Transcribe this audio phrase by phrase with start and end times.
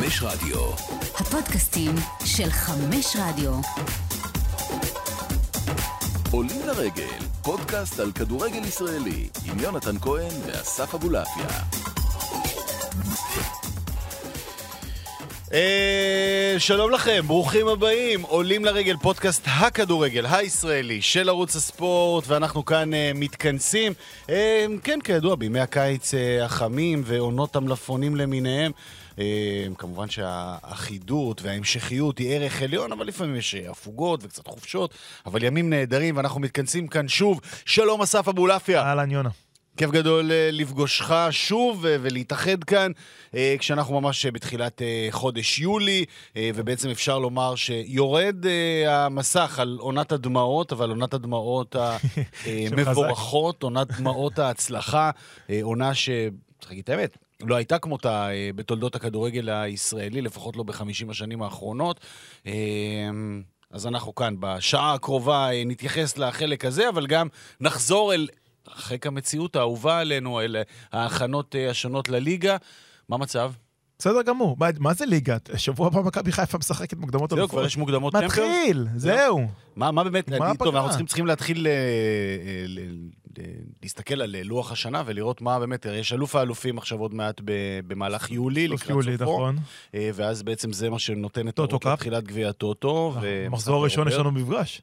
[0.00, 0.58] חמש רדיו.
[1.14, 3.52] הפודקאסטים של חמש רדיו.
[6.30, 11.48] עולים לרגל, פודקאסט על כדורגל ישראלי, עם יונתן כהן ואסף אבולעפיה.
[15.52, 18.22] אה, שלום לכם, ברוכים הבאים.
[18.22, 23.92] עולים לרגל פודקאסט הכדורגל הישראלי של ערוץ הספורט, ואנחנו כאן אה, מתכנסים.
[24.30, 28.72] אה, כן, כידוע, בימי הקיץ אה, החמים ועונות המלפונים למיניהם.
[29.20, 34.94] אה, כמובן שהאחידות וההמשכיות היא ערך עליון, אבל לפעמים יש אה, הפוגות וקצת חופשות,
[35.26, 37.40] אבל ימים נהדרים, ואנחנו מתכנסים כאן שוב.
[37.64, 38.82] שלום, אסף אבולעפיה.
[38.82, 39.30] אהלן יונה.
[39.76, 42.92] כיף גדול אה, לפגושך שוב ולהתאחד כאן,
[43.34, 46.04] אה, כשאנחנו ממש בתחילת חודש יולי,
[46.36, 48.36] ובעצם אפשר לומר שיורד
[48.86, 51.76] המסך על עונת הדמעות, אבל עונת הדמעות
[52.46, 55.10] המבורכות, עונת דמעות ההצלחה,
[55.62, 56.10] עונה ש...
[56.60, 61.42] צריך להגיד את האמת, לא הייתה כמותה אה, בתולדות הכדורגל הישראלי, לפחות לא בחמישים השנים
[61.42, 62.00] האחרונות.
[62.46, 62.52] אה,
[63.70, 67.28] אז אנחנו כאן בשעה הקרובה אה, נתייחס לחלק הזה, אבל גם
[67.60, 68.28] נחזור אל
[68.68, 70.56] חיק המציאות האהובה עלינו, אל
[70.92, 72.56] ההכנות השונות לליגה.
[73.08, 73.52] מה המצב?
[74.00, 74.56] בסדר גמור.
[74.60, 75.36] מה, מה זה ליגה?
[75.56, 78.32] שבוע הבא מכבי חיפה משחקת מוקדמות זהו, כבר יש מוקדמות צ'מפיונס?
[78.38, 79.46] מתחיל, זהו.
[79.76, 80.74] מה, מה באמת, מה טוב?
[80.74, 82.78] אנחנו צריכים, צריכים להתחיל אה, אה, ל-
[83.38, 83.44] ל-
[83.82, 87.40] להסתכל על אה, לוח השנה ולראות מה באמת, יש אלוף האלופים עכשיו עוד מעט
[87.86, 89.56] במהלך יולי, לקראת יולי, סופו, נכון.
[89.94, 91.86] אה, ואז בעצם זה מה שנותן את קאפ.
[91.86, 93.12] לתחילת גביע הטוטו.
[93.14, 94.14] ומשחק במחזור הראשון יש.
[94.14, 94.82] לנו מפגש.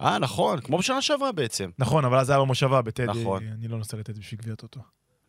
[0.00, 1.70] אה, נכון, כמו בשנה שעברה בעצם.
[1.78, 3.06] נכון, אבל אז היה במושבה, בטדי.
[3.06, 3.42] נכון.
[3.58, 4.80] אני לא נוסע לטדי בשביל גביע טוטו.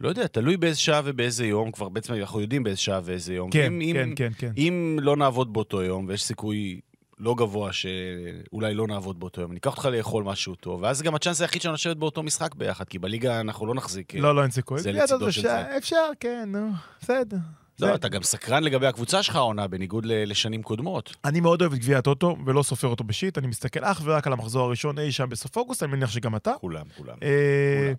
[0.02, 3.50] לא יודע, תלוי באיזה שעה ובאיזה יום, כבר בעצם אנחנו יודעים באיזה שעה ואיזה יום.
[3.52, 4.52] כן, אם- אם- כן, כן, כן.
[4.58, 6.80] אם לא נעבוד באותו יום, ויש סיכוי
[7.20, 11.16] לא גבוה שאולי לא נעבוד באותו יום, אני אקח אותך לאכול משהו טוב, ואז גם
[11.16, 14.16] הצ'אנס היחיד שלנו לשבת באותו משחק ביחד, כי בליגה אנחנו לא נחזיק.
[14.16, 14.80] לא, לא, אין סיכוי.
[14.80, 15.78] זה לצידו של זה.
[15.78, 16.70] אפשר, כן, נו,
[17.02, 17.38] בסדר.
[17.80, 21.16] לא, אתה גם סקרן לגבי הקבוצה שלך העונה, בניגוד לשנים קודמות.
[21.26, 24.34] אני מאוד אוהב את גביע הטוטו, ולא סופר אותו בשיט, אני מסתכל אך ורק על
[24.34, 26.52] המחזור הראשון אי שם בסוף אוגוסט, אני מניח שגם אתה.
[26.62, 27.16] כולם, כולם.
[27.24, 27.94] אה,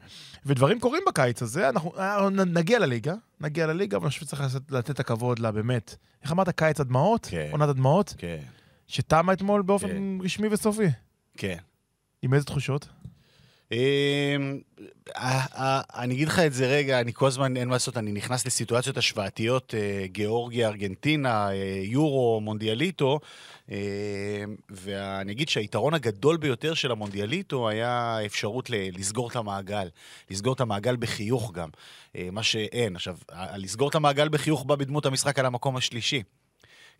[0.46, 4.90] ודברים קורים בקיץ הזה, אנחנו אה, נגיע לליגה, נגיע לליגה, אבל אני חושב שצריך לתת-
[4.90, 5.96] את הכבוד לה, באמת.
[6.22, 7.26] איך אמרת, קיץ הדמעות?
[7.30, 7.48] כן.
[7.52, 8.14] עונת הדמעות?
[8.18, 8.38] כן,
[8.86, 9.66] שתמה אתמול כן.
[9.66, 10.86] באופן רשמי וסופי.
[11.36, 11.56] כן.
[12.22, 12.88] עם איזה תחושות?
[13.72, 14.58] אמ,
[15.16, 18.12] אה, אה, אני אגיד לך את זה רגע, אני כל הזמן, אין מה לעשות, אני
[18.12, 21.48] נכנס לסיטואציות השוואתיות, אה, גיאורגיה, ארגנטינה,
[21.82, 23.20] יורו, מונדיאליטו,
[24.70, 29.88] ואני אגיד שהיתרון הגדול ביותר של המונדיאליטו היה האפשרות ל- לסגור את המעגל.
[30.30, 31.68] לסגור את המעגל בחיוך גם,
[32.32, 32.96] מה שאין.
[32.96, 33.16] עכשיו,
[33.56, 36.22] לסגור את המעגל בחיוך בא בדמות המשחק על המקום השלישי.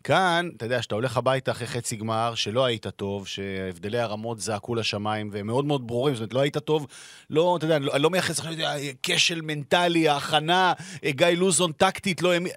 [0.03, 4.75] כאן, אתה יודע, כשאתה הולך הביתה אחרי חצי גמר, שלא היית טוב, שהבדלי הרמות זעקו
[4.75, 6.87] לשמיים, והם מאוד מאוד ברורים, זאת אומרת, לא היית טוב,
[7.29, 11.71] לא, אתה יודע, אני לא, לא מייחס לך, יודע, כשל מנטלי, ההכנה, אה, גיא לוזון
[11.71, 12.33] טקטית, לא...
[12.33, 12.53] האמין-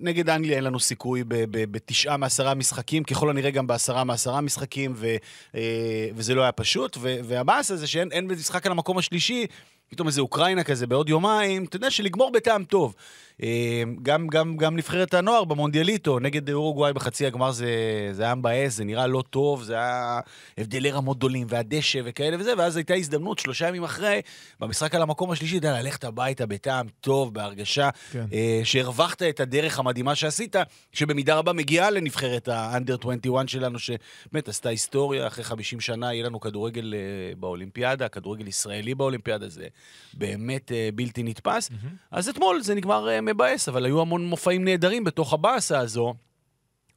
[0.00, 5.16] נגד אנגליה אין לנו סיכוי בתשעה מעשרה משחקים, ככל הנראה גם בעשרה מעשרה משחקים, ו,
[5.54, 6.96] אה, וזה לא היה פשוט.
[7.00, 9.46] והבאס הזה שאין אין משחק על המקום השלישי,
[9.88, 12.94] פתאום איזה אוקראינה כזה בעוד יומיים, אתה יודע, שלגמור בטעם טוב.
[13.42, 17.68] אה, גם, גם, גם נבחרת הנוער במונדיאליטו, נגד אורוגוואי בחצי הגמר זה,
[18.12, 20.20] זה היה מבאס, זה נראה לא טוב, זה היה
[20.58, 24.20] הבדלי רמות גדולים, והדשא וכאלה וזה, ואז הייתה הזדמנות שלושה ימים אחרי,
[24.60, 28.26] במשחק על המקום השלישי, אתה ללכת הביתה בטעם טוב, בהרגשה כן.
[28.32, 30.56] אה, שהרווחת את הדרך המדהימה שעשית,
[30.92, 36.40] שבמידה רבה מגיעה לנבחרת ה-under 21 שלנו, שבאמת עשתה היסטוריה, אחרי 50 שנה יהיה לנו
[36.40, 39.66] כדורגל אה, באולימפיאדה, כדורגל ישראלי באולימפיאדה, זה
[40.14, 41.70] באמת אה, בלתי נתפס.
[42.10, 46.14] אז אתמול זה נגמר אה, מבאס, אבל היו המון מופעים נהדרים בתוך הבאסה הזו.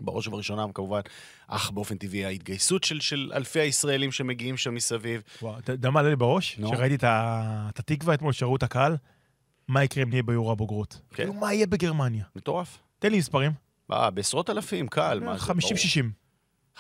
[0.01, 1.01] בראש ובראשונה, כמובן,
[1.47, 5.21] אך באופן טבעי ההתגייסות של, של אלפי הישראלים שמגיעים שם מסביב.
[5.41, 6.59] וואו, אתה יודע מה עלה לי בראש?
[6.59, 6.69] נו.
[6.75, 8.97] שראיתי את התקווה אתמול, שראו את הקהל,
[9.67, 10.99] מה יקרה אם נהיה ביורו הבוגרות?
[11.09, 11.15] כן.
[11.15, 12.25] כאילו, מה יהיה בגרמניה?
[12.35, 12.77] מטורף.
[12.99, 13.51] תן לי מספרים.
[13.91, 15.19] אה, בעשרות אלפים, קל.
[15.19, 15.51] מה זה, 50-60.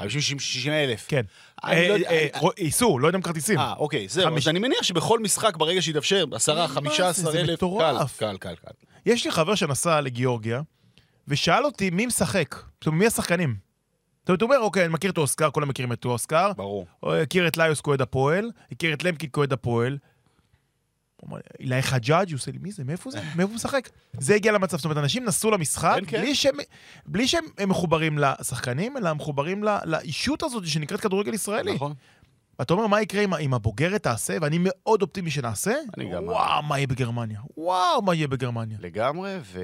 [0.05, 1.05] 50-60 אלף.
[1.07, 1.21] כן.
[1.63, 3.59] אני לא אה, אה, איסור, לא יודע אם כרטיסים.
[3.59, 4.37] אה, אוקיי, זהו.
[4.37, 7.97] אז אני מניח שבכל משחק, ברגע שיתאפשר, 10, מה זה, 15 זה אלף, קל.
[8.17, 8.71] קל, קל, קל.
[9.05, 10.61] יש לי חבר שנסע לגיאורגיה,
[11.27, 12.55] ושאל אותי מי משחק.
[12.55, 13.55] זאת אומרת, מי השחקנים?
[14.21, 16.53] זאת אומרת, הוא אומר, אוקיי, אני מכיר את אוסקר, כולם מכירים את אוסקר.
[16.53, 16.85] ברור.
[17.03, 19.97] הכיר את ליוס כאוהד הפועל, הכיר את למקין כאוהד הפועל.
[21.59, 22.83] אילי חג'אג', הוא עושה לי, מי זה?
[22.83, 23.21] מאיפה זה?
[23.35, 23.89] מאיפה הוא משחק?
[24.19, 26.17] זה הגיע למצב, זאת אומרת, אנשים נסעו למשחק כן, כן.
[26.21, 26.55] בלי שהם,
[27.05, 31.73] בלי שהם הם מחוברים לשחקנים, אלא מחוברים לאישות הזאת שנקראת כדורגל ישראלי.
[31.73, 31.93] נכון.
[32.61, 36.63] אתה אומר, מה יקרה אם, אם הבוגרת תעשה, ואני מאוד אופטימי שנעשה, אני גם- וואו,
[36.63, 37.39] מה יהיה בגרמניה?
[37.57, 38.77] וואו, מה יהיה בגרמניה?
[38.81, 39.59] לגמרי, ו...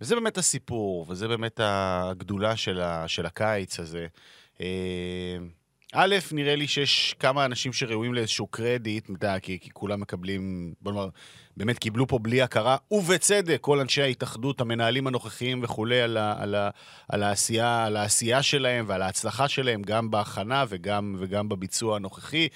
[0.00, 3.08] וזה באמת הסיפור, וזה באמת הגדולה של, ה...
[3.08, 4.06] של הקיץ הזה.
[5.94, 10.74] א', נראה לי שיש כמה אנשים שראויים לאיזשהו קרדיט, אתה יודע, כי, כי כולם מקבלים,
[10.80, 11.08] בוא נאמר,
[11.56, 16.54] באמת קיבלו פה בלי הכרה, ובצדק, כל אנשי ההתאחדות, המנהלים הנוכחיים וכולי, על, ה, על,
[16.54, 16.70] ה,
[17.08, 22.48] על, העשייה, על העשייה שלהם ועל ההצלחה שלהם, גם בהכנה וגם, וגם בביצוע הנוכחי.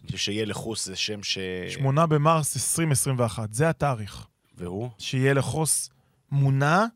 [0.00, 1.38] אני חושב שיהיה לחוס זה שם ש...
[1.68, 4.26] 8 במרס 2021, זה התאריך.
[4.56, 4.90] והוא?
[4.98, 5.90] שיהיה לחוס
[6.30, 6.86] מונה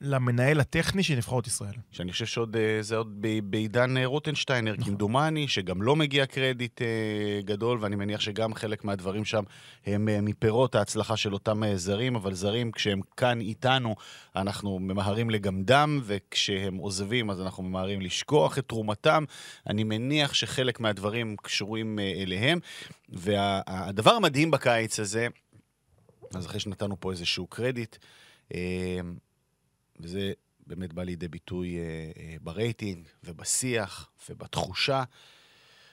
[0.00, 1.74] למנהל הטכני של נבחרות ישראל.
[1.90, 4.84] שאני חושב שעוד, אה, זה עוד בעידן אה, רוטנשטיינר, נכון.
[4.84, 9.42] כמדומני, שגם לא מגיע קרדיט אה, גדול, ואני מניח שגם חלק מהדברים שם
[9.86, 13.94] הם מפירות ההצלחה של אותם זרים, אבל זרים, כשהם כאן איתנו,
[14.36, 19.24] אנחנו ממהרים לגמדם, וכשהם עוזבים, אז אנחנו ממהרים לשכוח את תרומתם.
[19.66, 22.58] אני מניח שחלק מהדברים קשורים אליהם.
[23.08, 25.28] והדבר המדהים בקיץ הזה,
[26.34, 27.96] אז אחרי שנתנו פה איזשהו קרדיט,
[30.00, 30.32] וזה
[30.66, 31.82] באמת בא לידי ביטוי אה,
[32.16, 35.04] אה, ברייטינג ובשיח ובתחושה.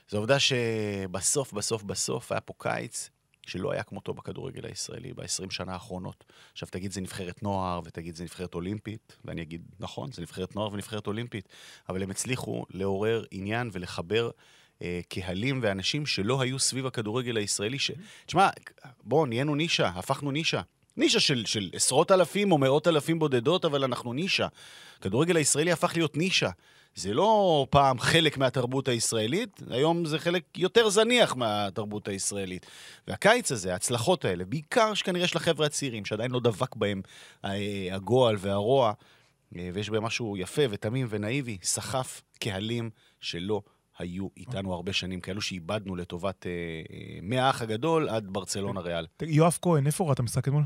[0.08, 3.10] זו עובדה שבסוף, בסוף, בסוף היה פה קיץ
[3.46, 6.24] שלא היה כמותו בכדורגל הישראלי ב-20 שנה האחרונות.
[6.52, 10.72] עכשיו תגיד זה נבחרת נוער ותגיד זה נבחרת אולימפית, ואני אגיד נכון, זה נבחרת נוער
[10.72, 11.48] ונבחרת אולימפית,
[11.88, 14.30] אבל הם הצליחו לעורר עניין ולחבר
[14.82, 17.78] אה, קהלים ואנשים שלא היו סביב הכדורגל הישראלי.
[17.78, 17.90] ש...
[18.26, 18.48] תשמע,
[19.02, 20.60] בואו, נהיינו נישה, הפכנו נישה.
[20.96, 24.46] נישה של, של עשרות אלפים או מאות אלפים בודדות, אבל אנחנו נישה.
[24.98, 26.50] הכדורגל הישראלי הפך להיות נישה.
[26.94, 32.66] זה לא פעם חלק מהתרבות הישראלית, היום זה חלק יותר זניח מהתרבות הישראלית.
[33.08, 37.02] והקיץ הזה, ההצלחות האלה, בעיקר שכנראה של החבר'ה הצעירים, שעדיין לא דבק בהם
[37.44, 38.92] אה, הגועל והרוע,
[39.56, 42.90] אה, ויש בהם משהו יפה ותמים ונאיבי, סחף קהלים
[43.20, 43.62] שלא
[43.98, 46.52] היו איתנו הרבה שנים, כאלו שאיבדנו לטובת אה,
[47.22, 49.06] מהאח הגדול עד ברצלונה ריאל.
[49.22, 50.62] יואב כהן, איפה ראה את המשחק אתמול?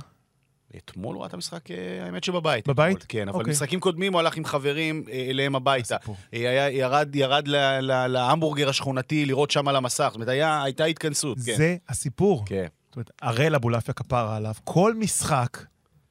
[0.76, 2.68] אתמול הוא ראה את המשחק, אה, האמת שבבית.
[2.68, 2.96] בבית?
[2.96, 3.50] אתמול, כן, אבל אוקיי.
[3.50, 5.96] משחקים קודמים הוא הלך עם חברים אה, אליהם הביתה.
[6.06, 10.04] אה, היה, ירד, ירד ל- ל- להמבורגר השכונתי לראות שם על המסך.
[10.06, 11.56] זאת אומרת, היה, הייתה התכנסות, כן.
[11.56, 12.42] זה הסיפור.
[12.46, 12.66] כן.
[12.86, 15.62] זאת אומרת, הראל אבולעפיה כפרה עליו, כל משחק,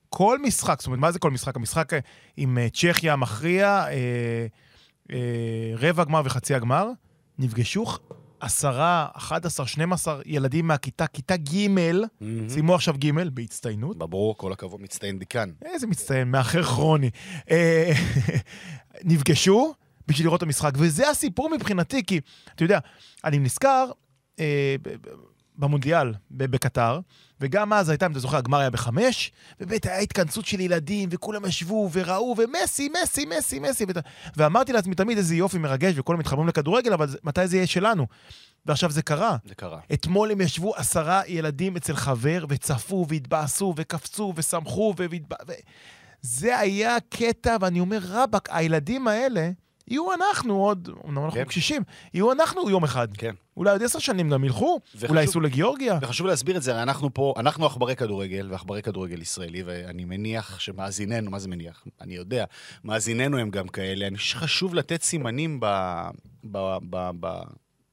[0.10, 1.56] כל משחק, זאת אומרת, מה זה כל משחק?
[1.56, 1.92] המשחק
[2.38, 4.46] עם צ'כיה המכריע, אה,
[5.12, 5.18] אה,
[5.78, 6.88] רבע גמר וחצי הגמר,
[7.40, 7.86] נפגשו
[8.40, 12.50] עשרה, 11, 12 ילדים מהכיתה, כיתה ג', מהמם.
[12.50, 13.98] סיימו עכשיו ג' בהצטיינות.
[13.98, 15.50] ברור, כל הכבוד, מצטיין דיקן.
[15.66, 17.10] איזה מצטיין, מאחר כרוני.
[17.52, 17.94] אה,
[19.04, 19.74] נפגשו
[20.08, 22.20] בשביל לראות את המשחק, וזה הסיפור מבחינתי, כי,
[22.56, 22.80] אתה יודע,
[23.24, 23.92] אני נזכר
[24.40, 24.76] אה,
[25.57, 27.00] במונדיאל בקטר,
[27.42, 31.46] וגם אז הייתה, אם אתה זוכר, הגמר היה בחמש, ובאמת היה התכנסות של ילדים, וכולם
[31.46, 33.98] ישבו וראו, ומסי, מסי, מסי, מסי, ות...
[34.38, 38.07] ואמרתי לעצמי תמיד איזה יופי מרגש, וכולם מתחברים לכדורגל, אבל זה- מתי זה יהיה שלנו?
[38.66, 39.38] ועכשיו זה קרה.
[39.48, 39.80] זה קרה.
[39.94, 45.36] אתמול הם ישבו עשרה ילדים אצל חבר, וצפו, והתבאסו, וקפצו, ושמחו, והתב...
[45.48, 45.54] ו...
[46.22, 49.50] זה היה קטע, ואני אומר, רבאק, הילדים האלה
[49.88, 51.46] יהיו אנחנו עוד, אמנם אנחנו כן.
[51.46, 51.82] קשישים,
[52.14, 53.08] יהיו אנחנו יום אחד.
[53.18, 53.36] כן.
[53.58, 56.00] אולי עוד עשר שנים גם ילכו, וחשוב- אולי ייסעו לגיאורגיה.
[56.02, 61.32] וחשוב להסביר את זה, אנחנו פה, אנחנו עכברי כדורגל, ועכברי כדורגל ישראלי, ואני מניח שמאזיננו,
[61.32, 61.84] מה זה מניח?
[62.02, 62.46] אני יודע,
[62.84, 64.08] מאזיננו הם גם כאלה.
[64.08, 65.66] אני חושב שחשוב לתת סימנים ב,
[66.44, 66.58] ב,
[66.90, 67.40] ב, ב,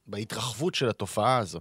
[0.07, 1.61] בהתרחבות של התופעה הזו.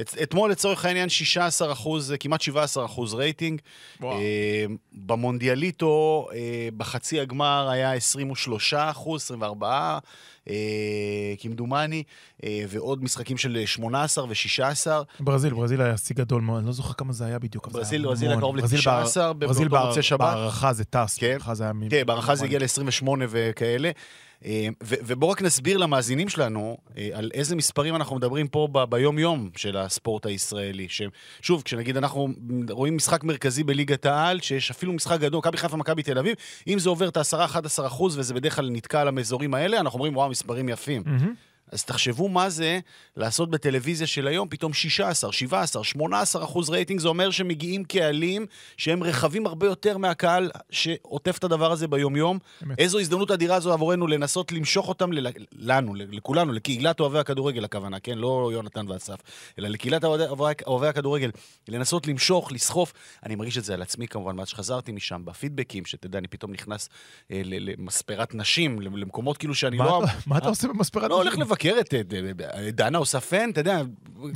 [0.00, 3.60] את, אתמול לצורך העניין 16 אחוז, כמעט 17 אחוז רייטינג.
[4.00, 4.18] וואו.
[4.18, 6.38] אה, במונדיאליטו, אה,
[6.76, 9.98] בחצי הגמר היה 23 אחוז, 24,
[10.48, 10.54] אה,
[11.38, 12.02] כמדומני,
[12.44, 14.86] אה, ועוד משחקים של 18 ו-16.
[15.20, 17.68] ברזיל, ברזיל היה שיא גדול מאוד, אני לא זוכר כמה זה היה בדיוק.
[17.68, 18.38] ברזיל- ברזיל היה.
[18.40, 20.20] קרוב ברזיל ל-19 בהער- ברזיל באותו מוצאי שבת.
[20.20, 21.26] בהערכה זה טס, כן.
[21.28, 21.72] בהערכה זה היה...
[21.90, 22.44] כן, בהערכה זה.
[22.44, 23.90] הגיע ל-28 וכאלה.
[24.44, 29.76] אה, ובואו רק נסביר למאזינים שלנו אה, על איזה מספרים אנחנו מדברים פה ביום-יום של
[29.76, 30.86] הספורט הישראלי.
[31.42, 32.28] שוב, כשנגיד אנחנו
[32.70, 36.36] רואים משחק מרכזי בליגת העל, שיש אפילו משחק גדול, מכבי חיפה, מכבי תל אביב,
[36.68, 40.16] אם זה עובר את ה-10-11 אחוז, וזה בדרך כלל נתקע על האזורים האלה, אנחנו אומרים,
[40.16, 41.02] וואו, מספרים יפים.
[41.06, 41.34] מהמם.
[41.72, 42.78] אז תחשבו מה זה
[43.16, 48.46] לעשות בטלוויזיה של היום פתאום 16, 17, 18 אחוז רייטינג, זה אומר שמגיעים קהלים
[48.76, 52.38] שהם רחבים הרבה יותר מהקהל שעוטף את הדבר הזה ביומיום.
[52.62, 52.78] אמת.
[52.78, 58.00] איזו הזדמנות אדירה זו עבורנו לנסות למשוך אותם ל- לנו, לכולנו, לקהילת אוהבי הכדורגל הכוונה,
[58.00, 58.18] כן?
[58.18, 59.16] לא יונתן ואסף,
[59.58, 61.30] אלא לקהילת אוהבי- אוהבי הכדורגל,
[61.68, 62.92] לנסות למשוך, לסחוף.
[63.26, 66.88] אני מרגיש את זה על עצמי כמובן, מאז שחזרתי משם, בפידבקים, שתדע, אני פתאום נכנס
[67.30, 70.04] אה, למספרת נשים, למקומות כאילו שאני מה לא...
[70.04, 71.10] אתה- מה אתה עושה במספרת?
[71.10, 73.82] לא הולך לבקר את אה, דנה אוספן, אתה יודע,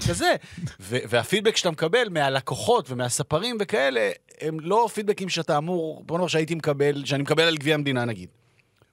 [0.08, 0.34] כזה.
[0.80, 7.04] והפידבק שאתה מקבל מהלקוחות ומהספרים וכאלה, הם לא פידבקים שאתה אמור, בוא נאמר שהייתי מקבל,
[7.04, 8.28] שאני מקבל על גביע המדינה נגיד.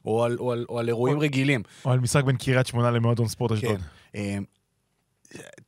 [0.06, 1.64] או על, או על, או על אירועים רגילים.
[1.86, 3.58] או על משחק בין קריית שמונה למועדון ספורט כן.
[3.58, 3.82] אשדוד.
[4.16, 4.38] אה,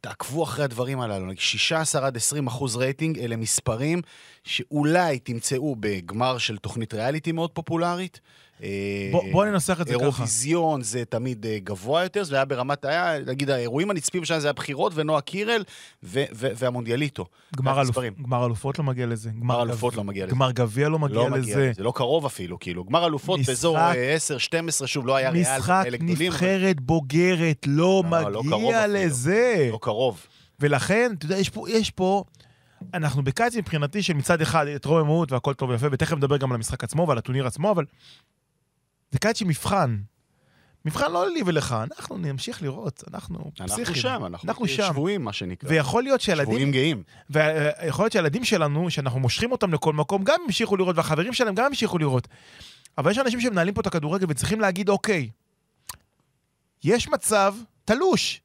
[0.01, 4.01] תעקבו אחרי הדברים הללו, נגיד 16 עד 20 אחוז רייטינג, אלה מספרים
[4.43, 8.19] שאולי תמצאו בגמר של תוכנית ריאליטי מאוד פופולרית.
[8.63, 8.69] אה,
[9.11, 10.03] בוא, בוא ננסח את זה ככה.
[10.03, 14.49] אירוויזיון זה תמיד אה, גבוה יותר, זה היה ברמת, היה, נגיד, האירועים הנצפים בשנה זה
[14.49, 15.63] הבחירות ונועה קירל
[16.03, 17.25] ו- ו- והמונדיאליטו.
[17.55, 17.97] גמר, אלופ.
[18.23, 19.29] גמר אלופות לא מגיע לזה.
[19.41, 20.35] גמר אלופות לא מגיע לזה.
[20.35, 21.69] גמר גביע לא מגיע לא לזה.
[21.71, 22.83] לזה, לא קרוב אפילו, כאילו.
[22.83, 24.15] גמר אלופות משחק- באזור אה,
[24.83, 28.87] 10-12, שוב, לא היה ריאל משחק נבחרת בוגרת לא, לא, לא מגיע.
[28.87, 29.69] לזה.
[29.71, 30.25] לא קרוב.
[30.59, 32.23] ולכן, אתה יודע, יש פה, יש פה,
[32.93, 36.55] אנחנו בקיץ מבחינתי של מצד אחד את רוממות והכל טוב ויפה, ותכף נדבר גם על
[36.55, 37.85] המשחק עצמו ועל הטורניר עצמו, אבל
[39.11, 39.97] זה קיץ של מבחן.
[40.85, 43.95] מבחן לא לי ולך, אנחנו נמשיך לראות, אנחנו אנחנו פסיכים.
[43.95, 44.87] שם, אנחנו אנחנו שם.
[44.91, 45.69] שבויים, מה שנקרא.
[45.69, 47.03] ויכול להיות שילדים, שבויים גאים.
[47.29, 51.65] ויכול להיות שהילדים שלנו, שאנחנו מושכים אותם לכל מקום, גם ימשיכו לראות, והחברים שלהם גם
[51.65, 52.27] ימשיכו לראות.
[52.97, 55.29] אבל יש אנשים שמנהלים פה את הכדורגל וצריכים להגיד, אוקיי,
[56.83, 58.41] יש מצב תלוש,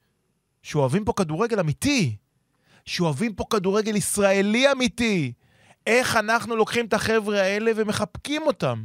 [0.63, 2.17] שאוהבים פה כדורגל אמיתי,
[2.89, 5.33] שאוהבים פה כדורגל ישראלי אמיתי.
[5.87, 8.85] איך אנחנו לוקחים את החבר'ה האלה ומחבקים אותם,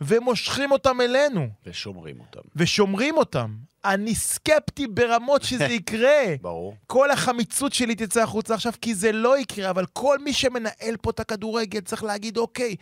[0.00, 2.40] ומושכים אותם אלינו, ושומרים אותם.
[2.56, 3.54] ושומרים אותם.
[3.84, 6.34] אני סקפטי ברמות שזה יקרה.
[6.40, 6.74] ברור.
[6.86, 11.10] כל החמיצות שלי תצא החוצה עכשיו, כי זה לא יקרה, אבל כל מי שמנהל פה
[11.10, 12.76] את הכדורגל צריך להגיד, אוקיי,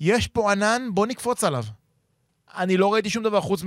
[0.00, 1.64] יש פה ענן, בוא נקפוץ עליו.
[2.56, 3.62] אני לא ראיתי שום דבר חוץ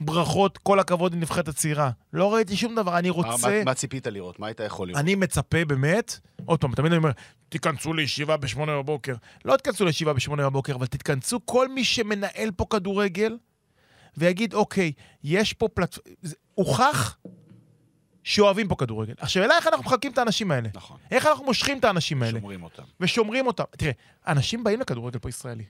[0.00, 1.90] מברכות, כל הכבוד לנבחרת הצעירה.
[2.12, 3.48] לא ראיתי שום דבר, אני מה- רוצה...
[3.58, 4.38] מה- מה ציפית לראות?
[4.38, 5.00] מה היית יכול לראות?
[5.00, 7.10] אני מצפה באמת, עוד פעם, תמיד אני אומר,
[7.48, 9.14] תיכנסו לישיבה בשמונה בבוקר.
[9.44, 13.36] לא תיכנסו לישיבה בשמונה בבוקר, אבל תתכנסו כל מי שמנהל פה כדורגל,
[14.16, 14.92] ויגיד, אוקיי,
[15.24, 16.16] יש פה פלטפורמה...
[16.54, 17.16] הוכח
[18.24, 19.14] שאוהבים פה כדורגל.
[19.18, 20.68] עכשיו, אלא איך אנחנו מחלקים את האנשים האלה?
[20.74, 20.96] נכון.
[21.10, 22.38] איך אנחנו מושכים את האנשים האלה?
[22.40, 22.82] שומרים אותם.
[23.00, 23.64] ושומרים אותם.
[23.70, 23.92] תראה,
[24.26, 25.64] אנשים באים לכדורגל פה ישראלי.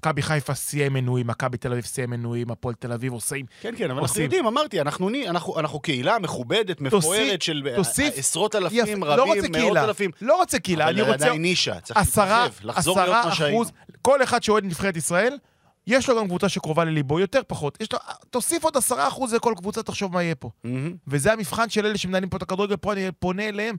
[0.00, 3.46] מכבי חיפה שיאי מנויים, מכבי תל אביב שיאי מנויים, הפועל תל אביב עושים.
[3.60, 4.22] כן, כן, אבל אנחנו עושים.
[4.22, 9.42] יודעים, אמרתי, אנחנו אנחנו אנחנו קהילה מכובדת, מפוארת של תוסיף- עשרות אלפים, לא רוצה רבים,
[9.42, 10.10] מאות קהילה, אלפים.
[10.20, 13.34] לא רוצה קהילה, אני אבל רוצה עדיין נישה, צריך עשרה, להתרחב, לחזור להיות עשרה מה
[13.34, 13.64] שהיינו.
[14.02, 15.38] כל אחד שאוהד נבחרת ישראל,
[15.86, 17.78] יש לו גם קבוצה שקרובה לליבו, יותר פחות.
[17.80, 17.98] יש לו,
[18.30, 20.50] תוסיף עוד עשרה אחוז לכל קבוצה, תחשוב מה יהיה פה.
[20.64, 20.94] מהמם.
[21.08, 23.76] וזה המבחן של אלה שמנהלים פה את הכדורגל, פה אני פונה אליהם.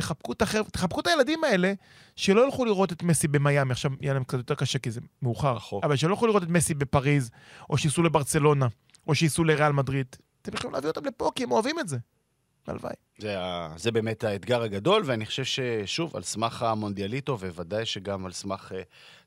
[0.00, 0.62] תחבקו את, החבר...
[0.62, 1.72] תחבקו את הילדים האלה,
[2.16, 5.56] שלא ילכו לראות את מסי במיאמי, עכשיו יהיה להם קצת יותר קשה כי זה מאוחר,
[5.56, 5.84] רחוק.
[5.84, 7.30] אבל שלא ילכו לראות את מסי בפריז,
[7.70, 8.66] או שייסעו לברצלונה,
[9.06, 10.06] או שייסעו לריאל מדריד.
[10.42, 11.98] אתם יכולים להביא אותם לפה כי הם אוהבים את זה.
[12.66, 12.94] הלוואי.
[13.18, 13.36] זה,
[13.76, 18.82] זה באמת האתגר הגדול, ואני חושב ששוב, על סמך המונדיאליטו, ובוודאי שגם על סמך אה,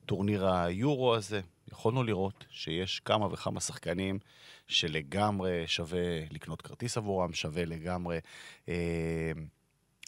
[0.06, 4.20] טורניר היורו הזה, יכולנו לראות שיש כמה וכמה שחקנים
[4.68, 6.00] שלגמרי שווה
[6.32, 8.20] לקנות כרטיס עבורם, שווה לגמרי
[8.70, 9.32] אה,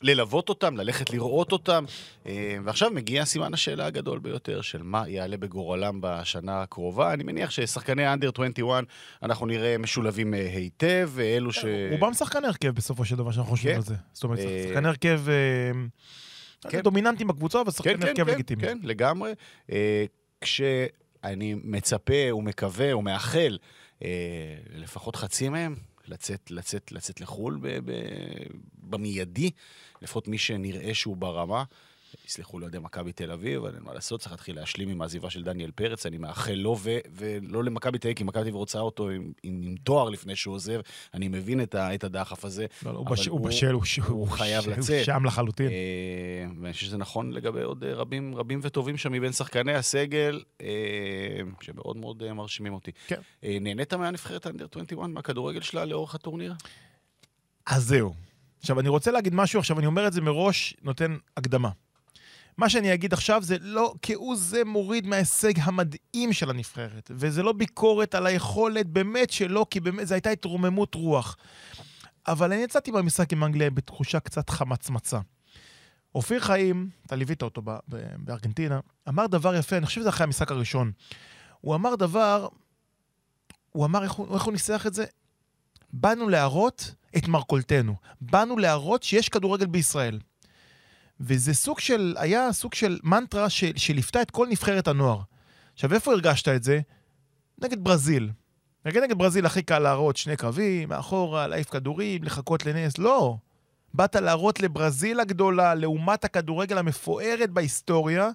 [0.01, 1.85] ללוות אותם, ללכת לראות אותם.
[2.25, 7.13] אה, ועכשיו מגיע סימן השאלה הגדול ביותר של מה יעלה בגורלם בשנה הקרובה.
[7.13, 8.83] אני מניח ששחקני אנדר 21,
[9.23, 11.65] אנחנו נראה משולבים אה, היטב, ואלו ש...
[11.91, 13.77] רובם שחקני הרכב בסופו של דבר, שאנחנו חושבים כן.
[13.77, 13.95] על זה.
[14.13, 15.21] זאת אומרת, אה, שחקני הרכב
[16.69, 16.81] כן.
[16.81, 18.79] דומיננטיים בקבוצה, אבל שחקני כן, הרכב כן, לגיטימיים.
[18.81, 19.31] כן, לגמרי.
[19.71, 20.05] אה,
[20.41, 23.57] כשאני מצפה ומקווה ומאחל
[24.03, 24.09] אה,
[24.75, 25.75] לפחות חצי מהם
[26.07, 27.91] לצאת, לצאת, לצאת לחו"ל ב, ב,
[28.89, 29.51] במיידי,
[30.01, 31.63] לפחות מי שנראה שהוא ברמה.
[32.27, 35.29] יסלחו לי אוהדי מכבי תל אביב, אבל אין מה לעשות, צריך להתחיל להשלים עם העזיבה
[35.29, 38.55] של דניאל פרץ, אני מאחל לו, ו- ולא למכבי תל אביב, כי מכבי תל אביב
[38.55, 40.79] רוצה אותו עם, עם, עם תואר לפני שהוא עוזב,
[41.13, 42.65] אני מבין את, ה- את הדחף הזה.
[42.85, 45.05] לא, לא, הוא בש- הוא הוא- בשל, הוא ש- הוא חייב ש- הוא לצאת.
[45.05, 45.67] שם לחלוטין.
[45.67, 45.73] אה,
[46.61, 50.67] ואני חושב שזה נכון לגבי עוד אה, רבים, רבים וטובים שם מבין שחקני הסגל, אה,
[51.61, 52.91] שמאוד מאוד אה, מרשימים אותי.
[53.07, 53.19] כן.
[53.43, 56.53] אה, נהנית מהנבחרת אנדר 21, מהכדורגל שלה לאורך הטורניר?
[57.65, 58.13] אז זהו.
[58.59, 61.69] עכשיו, אני רוצה להגיד משהו, עכשיו אני אומר את זה מראש, נותן הקדמה.
[62.57, 67.53] מה שאני אגיד עכשיו זה לא כהוא זה מוריד מההישג המדהים של הנבחרת, וזה לא
[67.53, 71.37] ביקורת על היכולת באמת שלא, כי באמת זו הייתה התרוממות רוח.
[72.27, 75.19] אבל אני יצאתי מהמשחק עם אנגליה בתחושה קצת חמצמצה.
[76.15, 77.61] אופיר חיים, אתה ליווית אותו
[78.17, 80.91] בארגנטינה, אמר דבר יפה, אני חושב שזה אחרי המשחק הראשון.
[81.61, 82.47] הוא אמר דבר,
[83.71, 85.05] הוא אמר, איך הוא, איך הוא ניסח את זה?
[85.93, 87.95] באנו להראות את מרכולתנו.
[88.21, 90.19] באנו להראות שיש כדורגל בישראל.
[91.19, 95.19] וזה סוג של, היה סוג של מנטרה ש, שליוותה את כל נבחרת הנוער.
[95.73, 96.79] עכשיו, איפה הרגשת את זה?
[97.61, 98.29] נגד ברזיל.
[98.85, 102.97] נגד נגד ברזיל הכי קל להראות שני קרבים, מאחורה, להעיף כדורים, לחכות לנס.
[102.97, 103.37] לא.
[103.93, 108.29] באת להראות לברזיל הגדולה, לעומת הכדורגל המפוארת בהיסטוריה,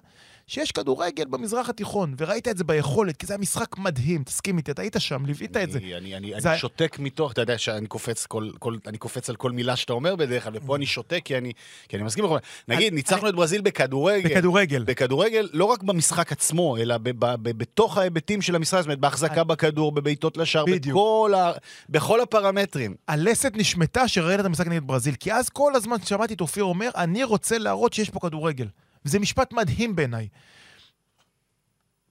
[0.51, 4.71] שיש כדורגל במזרח התיכון, וראית את זה ביכולת, כי זה היה משחק מדהים, תסכים איתי,
[4.71, 5.77] אתה היית שם, ליווית את זה.
[5.79, 9.29] אני, אני, אני, זה- אני שותק מתוך, אתה יודע שאני קופץ, כל, כל, אני קופץ
[9.29, 11.51] על כל מילה שאתה אומר בדרך כלל, ופה אני שותק כי אני,
[11.89, 12.31] כי אני מסכים לך.
[12.67, 14.29] נגיד, אני- ניצחנו את ברזיל בכדורגל.
[14.29, 14.83] בכדורגל.
[14.83, 18.99] בכדורגל, לא רק במשחק עצמו, אלא ב- ב- ב- בתוך ההיבטים של המשחק, זאת אומרת,
[18.99, 20.65] בהחזקה בכדור, בבעיטות לשער.
[20.65, 21.51] בכל, ה,
[21.89, 22.95] בכל הפרמטרים.
[23.07, 26.89] הלסת נשמטה שראית את המשחק נגד ברזיל, כי אז כל הזמן שמעתי את אופיר אומר,
[26.95, 28.67] אני רוצה להראות שיש פה כדורגל.
[29.05, 30.27] וזה משפט מדהים בעיניי.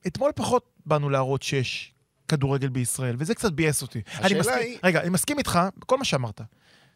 [0.06, 1.92] אתמול פחות באנו להראות שיש
[2.28, 4.00] כדורגל בישראל, וזה קצת ביאס אותי.
[4.06, 6.40] השאלה אני מסכים, היא- רגע, אני מסכים איתך בכל מה שאמרת.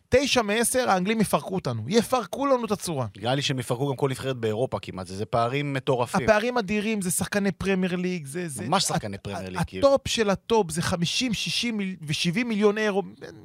[0.09, 1.85] תשע מעשר, האנגלים יפרקו אותנו.
[1.89, 3.07] יפרקו לנו את הצורה.
[3.17, 6.23] נראה לי שהם יפרקו גם כל נבחרת באירופה כמעט, זה, זה פערים מטורפים.
[6.25, 8.49] הפערים אדירים, זה שחקני פרמייר ליג, זה...
[8.49, 9.89] זה ממש שחקני פרמייר ליג, כאילו.
[9.89, 13.03] הטופ של הטופ זה 50, 60 מיל- ו-70 מיליון אירו,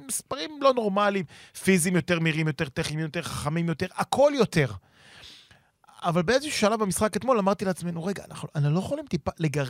[0.08, 1.26] מספרים לא נורמליים,
[1.64, 4.72] פיזיים יותר מהירים, יותר טכניים, יותר חכמים יותר, הכל יותר.
[6.04, 9.66] אבל באיזשהו שלב במשחק אתמול אמרתי לעצמנו, רגע, אנחנו אנחנו לא יכולים טיפה לגר...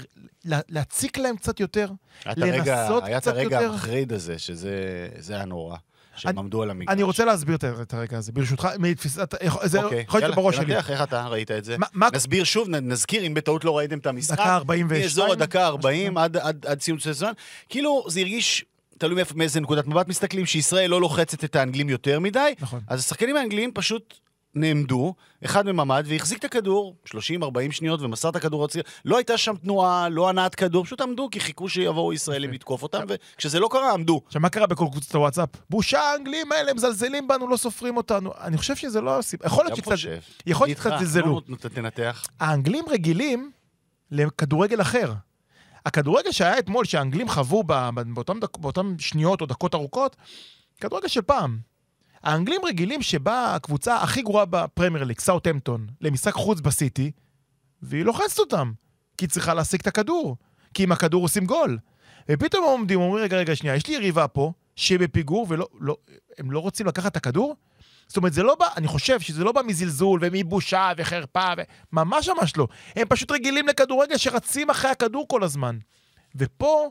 [0.45, 1.91] לה- להציק להם קצת יותר?
[2.31, 3.71] את הרגע- לנסות היה את קצת הרגע יותר?
[3.71, 4.74] המחריד הזה, שזה
[5.19, 5.77] זה היה נורא.
[6.15, 6.93] שהם אני- עמדו על המגרש.
[6.93, 9.36] אני רוצה להסביר את את הרגע הזה, ברשותך, מתפיסת...
[9.63, 10.65] זה אוקיי, יכול להיות יאללה, בראש שלי.
[10.65, 11.75] תנתח, איך אתה ראית את זה?
[11.93, 14.33] מה- נסביר שוב, נזכיר, אם בטעות לא ראיתם את המשחק.
[14.39, 15.01] דקה 42?
[15.01, 17.31] מאזור הדקה 40 עד- עד עד סיום של הזמן.
[17.69, 18.65] כאילו, זה הרגיש...
[18.98, 22.79] תלוי מאיזה נקודת מבט מסתכלים, שישראל לא לוחצת את האנגלים יותר מדי, נכון.
[22.88, 24.13] אז השחקנים האנגלים פשוט
[24.56, 25.13] נעמדו,
[25.46, 27.12] אחד מממ"ד, והחזיק את הכדור, 30-40
[27.72, 28.84] שניות, ומסר את הכדור הציר.
[29.06, 33.00] לא הייתה שם תנועה, לא הנעת כדור, פשוט עמדו, כי חיכו שיבואו ישראלים לתקוף אותם,
[33.10, 34.22] וכשזה לא קרה, עמדו.
[34.25, 35.50] עכשיו, מה קרה בכל קבוצת הוואטסאפ?
[35.70, 38.32] בושה, האנגלים האלה מזלזלים בנו, לא סופרים אותנו.
[38.41, 39.46] אני חושב שזה לא הסיבה.
[40.46, 40.89] יכול להיות שקצת...
[41.00, 41.41] זלזלו.
[42.39, 43.51] האנגלים רגילים
[44.12, 45.13] לכדורגל אחר.
[45.86, 50.15] הכדורגל שהיה אתמול, שהאנגלים חוו ב- ב- באותם, דק, באותם שניות או דקות ארוכות,
[50.82, 51.69] כדורגל של פעם.
[52.24, 57.12] האנגלים רגילים שבאה הקבוצה הכי גרועה בפרמייר ליג, סאוטהמפטון, למשחק חוץ בסיטי,
[57.82, 58.72] והיא לוחצת אותם,
[59.18, 60.38] כי היא צריכה להשיג את הכדור,
[60.74, 61.78] כי עם הכדור עושים גול.
[62.30, 65.98] ופתאום הם עומדים, אומרים, רגע, רגע, שנייה, יש לי יריבה פה, שבפיגור, והם לא,
[66.50, 67.56] לא רוצים לקחת את הכדור?
[68.08, 71.62] זאת אומרת, זה לא בא, אני חושב שזה לא בא מזלזול ומבושה וחרפה, ו...
[71.94, 72.68] ממש ממש לא.
[72.96, 75.78] הם פשוט רגילים לכדורגל שרצים אחרי הכדור כל הזמן.
[76.36, 76.90] ופה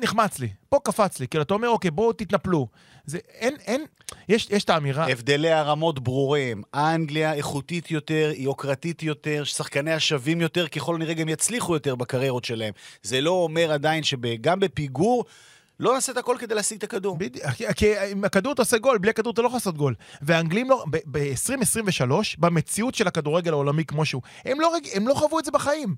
[0.00, 2.68] נחמץ לי, פה קפץ לי, כאילו, אתה אומר, אוקיי, בואו תתנפלו.
[3.06, 3.84] זה, אין, אין,
[4.28, 6.62] יש, יש את האמירה, הבדלי הרמות ברורים.
[6.74, 12.72] אנגליה איכותית יותר, יוקרתית יותר, שחקניה שווים יותר, ככל הנראה גם יצליחו יותר בקריירות שלהם.
[13.02, 15.24] זה לא אומר עדיין שגם בפיגור,
[15.80, 17.16] לא נעשה את הכל כדי להשיג את הכדור.
[17.18, 17.46] בדיוק,
[17.76, 19.94] כי- עם הכדור אתה עושה גול, בלי הכדור אתה לא יכול לעשות גול.
[20.22, 25.44] והאנגלים לא, ב-2023, במציאות של הכדורגל העולמי כמו שהוא, הם לא, הם לא חוו את
[25.44, 25.94] זה בחיים.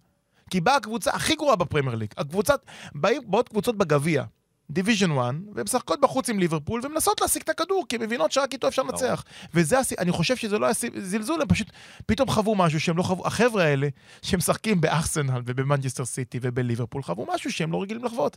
[0.50, 2.14] כי באה הקבוצה הכי גרועה בפרמייר ליג.
[2.16, 2.60] הקבוצת,
[2.94, 4.24] באים, באות קבוצות בגביע,
[4.70, 8.52] Division 1, והן משחקות בחוץ עם ליברפול, ומנסות להשיג את הכדור, כי הן מבינות שרק
[8.52, 9.24] איתו אפשר לנצח.
[9.54, 11.70] וזה, אני חושב שזה לא היה זלזול, הם פשוט
[12.06, 13.88] פתאום חוו משהו שהם לא חוו, החבר'ה האלה,
[14.22, 18.36] שמשחקים בארסנל ובמנג'סטר סיטי ובליברפול, חוו משהו שהם לא רגילים לחוות.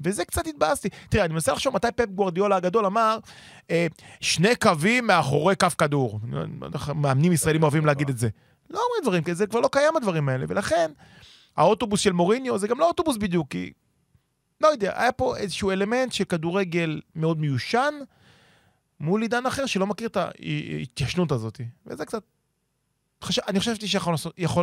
[0.00, 0.88] וזה קצת התבאסתי.
[1.08, 3.18] תראה, אני מנסה לחשוב מתי פפ גוורדיולה הגדול אמר,
[3.70, 3.86] אה,
[4.20, 6.20] שני קווים מאחורי קו כדור.
[6.94, 8.28] מאמנים ישראלים אוהבים להגיד את זה.
[8.70, 10.90] לא אומרים דברים כאלה, זה כבר לא קיים הדברים האלה, ולכן
[11.56, 13.72] האוטובוס של מוריניו זה גם לא אוטובוס בדיוק, כי...
[14.60, 17.94] לא יודע, היה פה איזשהו אלמנט של כדורגל מאוד מיושן,
[19.00, 21.60] מול עידן אחר שלא מכיר את ההתיישנות הזאת.
[21.86, 22.22] וזה קצת...
[23.24, 24.12] חשב, אני חשבתי שיכול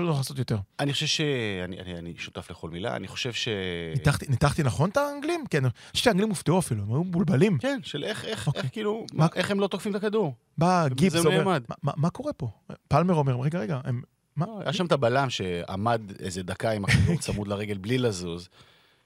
[0.07, 0.57] לעשות, יותר.
[0.79, 1.21] אני חושב ש...
[1.65, 3.47] אני, אני, אני שותף לכל מילה, אני חושב ש...
[3.93, 5.43] ניתחתי, ניתחתי נכון את האנגלים?
[5.49, 7.57] כן, אני חושב שהאנגלים הופתעו אפילו, הם היו מבולבלים.
[7.57, 8.61] כן, של איך, איך, אוקיי.
[8.61, 10.33] איך כאילו, מה- איך הם לא תוקפים את הכדור.
[10.57, 11.43] בא גיבס זה אומר.
[11.43, 12.49] "מה- מה- מה קורה פה?
[12.87, 14.01] פלמר אומר, רגע, רגע, הם...
[14.37, 14.45] מה?
[14.45, 18.49] לא, היה שם את הבלם שעמד איזה דקה עם הכדור צמוד לרגל בלי לזוז.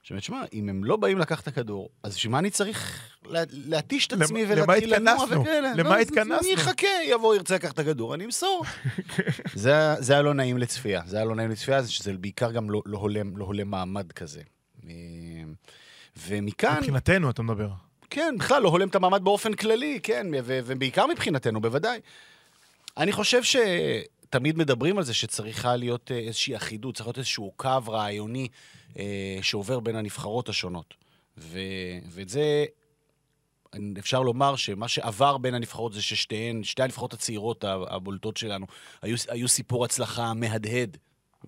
[0.04, 3.44] שאומרת, שמע, אם הם לא באים לקחת את הכדור, אז בשביל מה אני צריך לה-
[3.52, 5.26] להתיש את עצמי ולהתחיל לנוע?
[5.30, 5.74] וכאלה?
[5.76, 6.40] למה לא, התכנסנו?
[6.40, 8.64] אני אחכה, יבוא, ירצה לקחת את הכדור, אני אמסור.
[9.54, 9.74] זה
[10.14, 11.02] היה לא נעים לצפייה.
[11.06, 14.42] זה היה לא נעים לצפייה, זה שזה בעיקר גם לא לא הולם מעמד כזה.
[14.90, 14.94] אה,
[16.28, 16.76] ומכאן...
[16.78, 17.70] מבחינתנו, אתה מדבר.
[18.10, 22.00] כן, בכלל, לא הולם את המעמד באופן כללי, כן, ובעיקר מבחינתנו, בוודאי.
[22.98, 23.44] אני חושב
[24.32, 28.48] שתמיד מדברים על זה שצריכה להיות אה, איזושהי אחידות, צריך להיות איזשהו קו רעיוני
[29.00, 30.94] אה, שעובר בין הנבחרות השונות.
[31.38, 31.60] ו-
[32.10, 32.66] ואת זה,
[34.00, 38.66] אפשר לומר שמה שעבר בין הנבחרות זה ששתיהן, שתי הנבחרות הצעירות הבולטות שלנו,
[39.02, 40.98] היו, היו סיפור הצלחה מהדהד.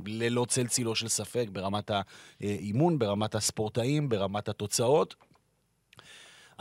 [0.06, 1.92] ללא צל צילו של ספק, ברמת
[2.42, 5.16] האימון, ברמת הספורטאים, ברמת התוצאות.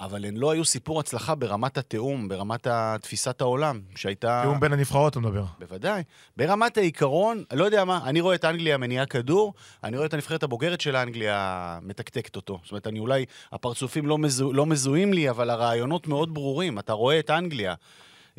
[0.03, 2.67] אבל הן לא היו סיפור הצלחה ברמת התיאום, ברמת
[3.01, 4.41] תפיסת העולם, שהייתה...
[4.43, 5.45] תיאום בין הנבחרות, אתה מדבר.
[5.59, 6.03] בוודאי.
[6.37, 10.43] ברמת העיקרון, לא יודע מה, אני רואה את אנגליה מניעה כדור, אני רואה את הנבחרת
[10.43, 12.61] הבוגרת של אנגליה מתקתקת אותו.
[12.62, 16.79] זאת אומרת, אני אולי, הפרצופים לא, מזו, לא מזוהים לי, אבל הרעיונות מאוד ברורים.
[16.79, 17.75] אתה רואה את אנגליה.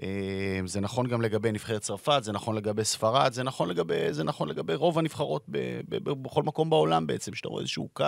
[0.03, 4.23] אה, זה נכון גם לגבי נבחרת צרפת, זה נכון לגבי ספרד, זה נכון לגבי, זה
[4.23, 5.57] נכון לגבי רוב הנבחרות ב,
[5.89, 8.05] ב, ב, בכל מקום בעולם בעצם, שאתה רואה איזשהו קו.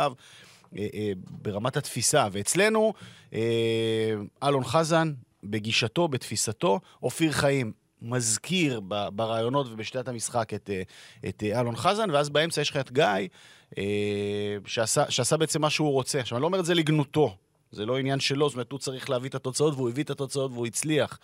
[0.78, 1.12] אה, אה,
[1.42, 2.28] ברמת התפיסה.
[2.32, 2.94] ואצלנו,
[3.34, 7.72] אה, אלון חזן, בגישתו, בתפיסתו, אופיר חיים.
[8.02, 8.82] מזכיר
[9.14, 10.82] ברעיונות ובשיטת המשחק את, אה,
[11.30, 13.06] את אלון חזן, ואז באמצע יש לך את גיא,
[14.66, 16.20] שעשה, שעשה בעצם מה שהוא רוצה.
[16.20, 17.36] עכשיו, אני לא אומר את זה לגנותו,
[17.72, 20.52] זה לא עניין שלו, זאת אומרת, הוא צריך להביא את התוצאות, והוא הביא את התוצאות
[20.52, 21.20] והוא הצליח.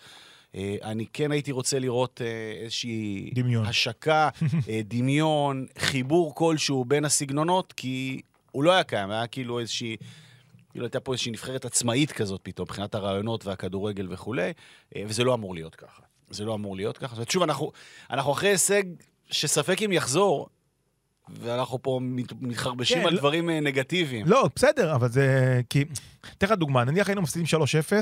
[0.82, 2.20] אני כן הייתי רוצה לראות
[2.62, 3.30] איזושהי...
[3.34, 3.66] דמיון.
[3.66, 4.28] השקה,
[4.84, 8.20] דמיון, חיבור כלשהו בין הסגנונות, כי
[8.52, 9.96] הוא לא היה קיים, היה כאילו איזושהי...
[10.70, 14.52] כאילו הייתה פה איזושהי נבחרת עצמאית כזאת פתאום, מבחינת הרעיונות והכדורגל וכולי,
[14.96, 16.02] אה, וזה לא אמור להיות ככה.
[16.30, 17.08] זה לא אמור להיות ככה.
[17.08, 17.72] זאת אומרת, שוב, אנחנו,
[18.10, 18.82] אנחנו אחרי הישג
[19.30, 20.48] שספק אם יחזור,
[21.28, 24.26] ואנחנו פה מת- מתחרבשים כן, על לא- דברים אה, נגטיביים.
[24.26, 25.60] לא, בסדר, אבל זה...
[25.70, 25.84] כי...
[26.38, 27.46] אתן לך דוגמה, נניח היינו מפסידים
[27.90, 27.92] 3-0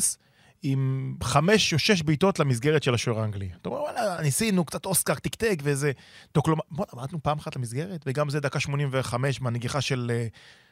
[0.63, 3.49] עם 5 או 6 בעיטות למסגרת של השוער האנגלי.
[3.63, 5.93] אתה אומר, וואלה, ניסינו, קצת אוסקר טקטק ואיזה...
[6.33, 6.59] טוקלומ...
[6.71, 10.27] בוא'נה, בעטנו פעם אחת למסגרת, וגם זה דקה 85 מהנגיחה של, אה,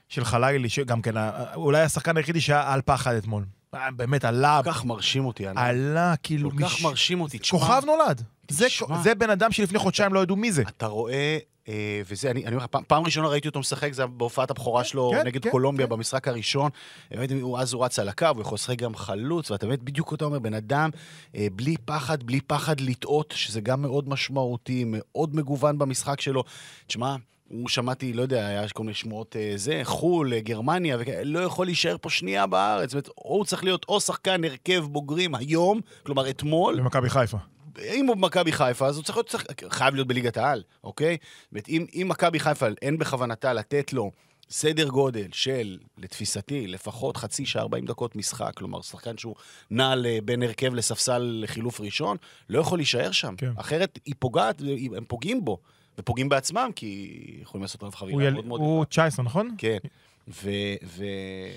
[0.09, 3.45] של חלילי, שגם כן, ה- אולי השחקן היחידי שהיה על פחד אתמול.
[3.75, 5.61] אה, באמת, עלה, כל כך מרשים אותי, אני...
[5.61, 6.51] עלה, כאילו...
[6.51, 7.39] כל כך מש- מרשים אותי.
[7.39, 8.23] תשמע, כוכב נולד.
[8.51, 8.67] זה.
[9.03, 10.63] זה בן אדם שלפני חודשיים לא ידעו מי זה.
[10.63, 14.51] אתה רואה, אה, וזה, אני, אומר לך, פעם, פעם ראשונה ראיתי אותו משחק, זה בהופעת
[14.51, 15.93] הבכורה שלו כן, נגד כן, קולומביה כן.
[15.93, 16.71] במשחק הראשון.
[17.11, 20.15] באמת, הוא, אז הוא רץ על הקו, הוא יכול לשחק גם חלוץ, ואתה באמת, בדיוק
[20.15, 20.91] אתה אומר, בן אדם
[21.35, 26.45] אה, בלי פחד, בלי פחד לטעות, שזה גם מאוד משמעותי, מאוד מגוון במשחק שלו.
[26.87, 27.17] תשמע,
[27.49, 31.67] הוא שמעתי, לא יודע, היה כל מיני שמועות אה, זה, חו"ל, אה, גרמניה, לא יכול
[31.67, 32.91] להישאר פה שנייה בארץ.
[32.91, 37.39] זאת אומרת, או הוא צריך להיות או שחקן הרכב בוגרים היום, כלומר אתמול, במכבי חיפה.
[37.79, 41.17] אם הוא במכבי חיפה, אז הוא צריך להיות, צריך, חייב להיות בליגת העל, אוקיי?
[41.21, 44.11] זאת אומרת, אם, אם מכבי חיפה אין בכוונתה לתת לו
[44.51, 49.35] סדר גודל של, לתפיסתי, לפחות חצי שעה, 40 דקות משחק, כלומר, שחקן שהוא
[49.71, 52.17] נע בין הרכב לספסל לחילוף ראשון,
[52.49, 53.35] לא יכול להישאר שם.
[53.37, 53.53] כן.
[53.57, 54.63] אחרת היא פוגעת,
[54.97, 55.59] הם פוגעים בו,
[55.99, 58.31] ופוגעים בעצמם, כי יכולים לעשות עליו חבילה יל...
[58.35, 58.61] מאוד מאוד...
[58.61, 59.55] הוא 19, נכון?
[59.59, 59.79] כן,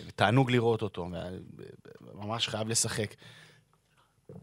[0.08, 1.08] ותענוג לראות אותו,
[2.16, 3.16] ממש חייב לשחק.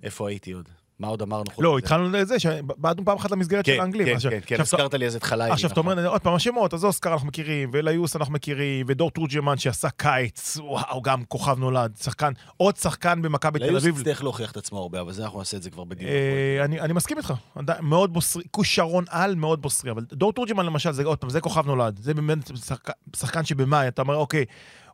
[0.03, 0.69] איפה הייתי עוד?
[1.01, 1.45] מה עוד אמרנו?
[1.55, 1.79] חוץ לא?
[1.79, 4.19] התחלנו לזה, שבעטנו פעם אחת למסגרת של כן, האנגלים.
[4.19, 5.51] כן, כן, כן, הזכרת לי אז את חלילי.
[5.51, 5.93] עכשיו, אתה נכון.
[5.99, 10.57] אומר, עוד פעם, השמות, אז אוסקר אנחנו מכירים, ואליוס אנחנו מכירים, ודור תורג'מן שעשה קיץ,
[10.57, 13.99] וואו, גם כוכב נולד, שחקן, עוד שחקן במכבי תל ליוס אביב.
[13.99, 16.11] יצטרך להוכיח את עצמו הרבה, אבל זה אנחנו נעשה את זה כבר בדיוק.
[16.11, 17.35] אה, אני אני מסכים איתך,
[17.81, 21.67] מאוד בוסרי, כושרון על מאוד בוסרי, אבל דור תורג'מן למשל, זה עוד פעם, זה כוכב
[21.67, 24.45] נולד, זה באמת שחק- שחקן שבמאי, אתה אומר, אוקיי,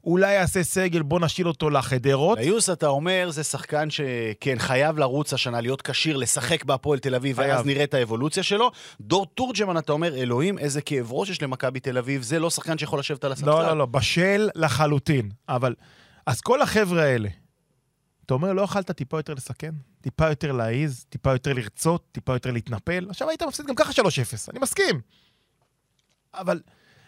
[0.07, 2.39] אולי יעשה סגל, בוא נשאיל אותו לחדרות.
[2.39, 7.39] ליוס, אתה אומר, זה שחקן שכן, חייב לרוץ השנה, להיות כשיר, לשחק בהפועל תל אביב.
[7.39, 8.71] ואז נראה את האבולוציה שלו.
[9.01, 12.79] דור תורג'מן, אתה אומר, אלוהים, איזה כאב ראש יש למכבי תל אביב, זה לא שחקן
[12.79, 13.51] שיכול לשבת על הספסל.
[13.51, 15.31] לא, לא, לא, בשל לחלוטין.
[15.49, 15.75] אבל,
[16.27, 17.29] אז כל החבר'ה האלה,
[18.27, 19.75] אתה אומר, לא יכלת טיפה יותר לסכן?
[20.01, 21.05] טיפה יותר להעיז?
[21.09, 22.05] טיפה יותר לרצות?
[22.13, 23.07] טיפה יותר להתנפל?
[23.11, 24.05] עכשיו היית מפסיד גם ככה 3-0,
[24.51, 25.01] אני מסכים.
[26.35, 26.61] אבל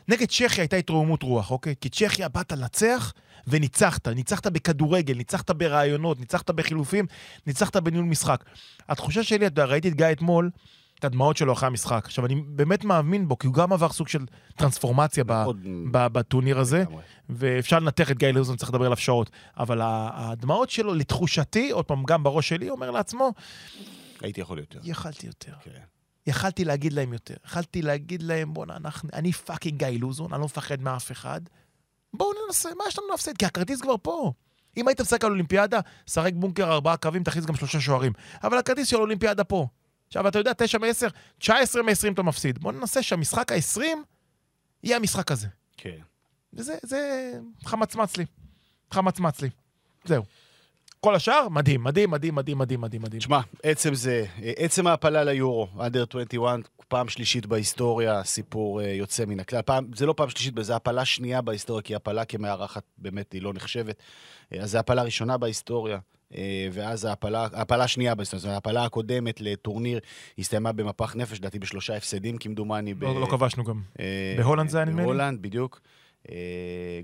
[0.09, 1.75] נגד צ'כיה הייתה התרוממות רוח, אוקיי?
[1.81, 3.13] כי צ'כיה באת לנצח
[3.47, 4.09] וניצחת.
[4.09, 7.07] ניצחת בכדורגל, ניצחת ברעיונות, ניצחת בחילופים,
[7.47, 8.45] ניצחת בניהול משחק.
[8.89, 10.51] התחושה שלי, אתה יודע, ראיתי את גיא אתמול,
[10.99, 12.03] את הדמעות שלו אחרי המשחק.
[12.05, 15.57] עכשיו, אני באמת מאמין בו, כי הוא גם עבר סוג של טרנספורמציה מאוד-
[15.91, 16.85] ב- בטורניר הזה.
[17.29, 19.31] ואפשר לנתח את גיא לוזון, צריך לדבר עליו שעות.
[19.59, 23.33] אבל הדמעות שלו, לתחושתי, עוד פעם, גם בראש שלי, אומר לעצמו,
[24.21, 24.79] הייתי יכול יותר.
[24.85, 25.53] יכלתי יותר.
[25.65, 25.71] כן.
[26.27, 27.35] יכלתי להגיד להם יותר.
[27.47, 31.41] יכלתי להגיד להם, בואנה, אנחנו- אני fucking גיא לוזון, אני לא מפחד מאף אחד.
[32.15, 33.37] בואו ננסה, מה יש לנו להפסיד?
[33.39, 34.33] כי הכרטיס כבר פה.
[34.77, 38.13] אם היית משחק על אולימפיאדה, שחק בונקר ארבעה קווים, תכניס גם שלושה שוערים.
[38.45, 39.67] אבל הכרטיס של אולימפיאדה פה.
[40.07, 42.59] עכשיו, אתה יודע, תשע מ-10, 19 מ-20 אתה מפסיד.
[42.59, 43.81] בוא ננסה שהמשחק ה-20
[44.85, 45.47] יהיה המשחק הזה.
[45.77, 45.99] כן.
[46.53, 47.33] וזה, זה
[47.65, 48.25] חמצמץ לי.
[48.91, 49.51] חמצמץ לי.
[50.05, 50.23] זהו.
[51.01, 53.21] כל השאר, מדהים, מדהים, מדהים, מדהים, מדהים, מדהים.
[53.21, 59.41] תשמע, עצם זה, עצם ההעפלה ליורו, under 21, פעם שלישית בהיסטוריה, סיפור אה, יוצא מן
[59.41, 59.63] הכלל.
[59.63, 63.53] פעם, זה לא פעם שלישית, זה העפלה שנייה בהיסטוריה, כי הפלה כמארחת באמת היא לא
[63.55, 64.03] נחשבת.
[64.53, 65.99] אה, אז זה העפלה ראשונה בהיסטוריה.
[66.35, 69.99] אה, ואז ההפלה, ההפלה השנייה בהיסטוריה, זאת אומרת, ההפלה הקודמת לטורניר
[70.39, 72.95] הסתיימה במפח נפש, לדעתי בשלושה הפסדים כמדומני.
[72.95, 73.81] ב- לא, לא כבשנו גם.
[74.01, 75.05] אה, בהולנד זה היה, נדמה לי?
[75.07, 75.81] בהולנד, בדיוק.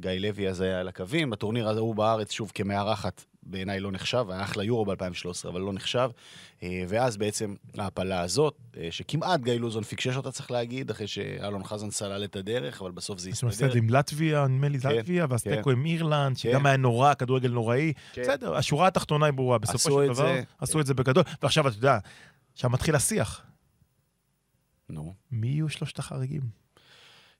[0.00, 1.30] גיא לוי אז היה על הקווים.
[1.30, 5.72] בטורניר הזה הוא בארץ, שוב, כמארחת, בעיניי לא נחשב, היה אחלה יורו ב-2013, אבל לא
[5.72, 6.10] נחשב.
[6.62, 11.64] אה, ואז בעצם ההעפלה הזאת, אה, שכמעט גיא לוזון פיקשש אותה, צריך להגיד, אחרי שאלון
[11.64, 13.48] חזן סלל את הדרך, אבל בסוף זה הסתדר.
[13.48, 15.56] הפסד עם לטביה, נדמה לי כן, לטביה, ואז כן.
[15.56, 16.66] תיקו עם אירלנד, שגם כן.
[16.66, 17.92] היה נורא, כדורגל נוראי.
[18.18, 19.58] בסדר, השורה התחתונה היא ברורה.
[19.58, 20.34] בסופו של דבר.
[20.58, 21.24] עשו את זה בגדול.
[21.42, 21.98] ועכשיו, אתה יודע,
[22.52, 23.42] עכשיו מתחיל השיח.
[24.88, 25.14] נו.
[25.30, 26.61] מי יהיו שלושת החריגים?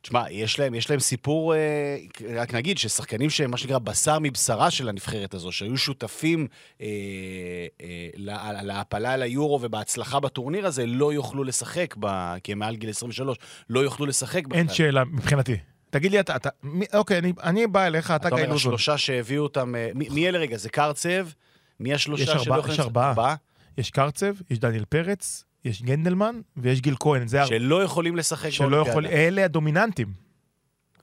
[0.03, 1.97] תשמע, יש להם, יש להם סיפור, אה,
[2.37, 6.47] רק נגיד, ששחקנים שהם מה שנקרא בשר מבשרה של הנבחרת הזו, שהיו שותפים
[6.81, 6.87] אה,
[7.83, 12.07] אה, לה- להעפלה ליורו ובהצלחה בטורניר הזה, לא יוכלו לשחק, ב,
[12.45, 13.39] כי הם מעל גיל 23,
[13.71, 14.59] לא יוכלו לשחק בכלל.
[14.59, 15.57] אין שאלה מבחינתי.
[15.91, 18.55] תגיד לי אתה, אתה, מי- אוקיי, אני- אני בא אליך, אתה אתה גיא אומר.
[18.57, 20.57] השלושה שהביאו אותם, אה, מי מי אלה רגע?
[20.57, 21.27] זה קרצב?
[21.81, 22.81] מי השלושה שלא יכולים יש?
[22.81, 23.35] ארבעה.
[23.79, 27.27] יש קרצב, יש דניאל פרץ, יש גנדלמן ויש גיל כהן.
[27.27, 28.91] זה שלא יכולים לשחק שלא באולימפיאדה.
[28.91, 29.07] יכול...
[29.07, 30.09] אלה הדומיננטים.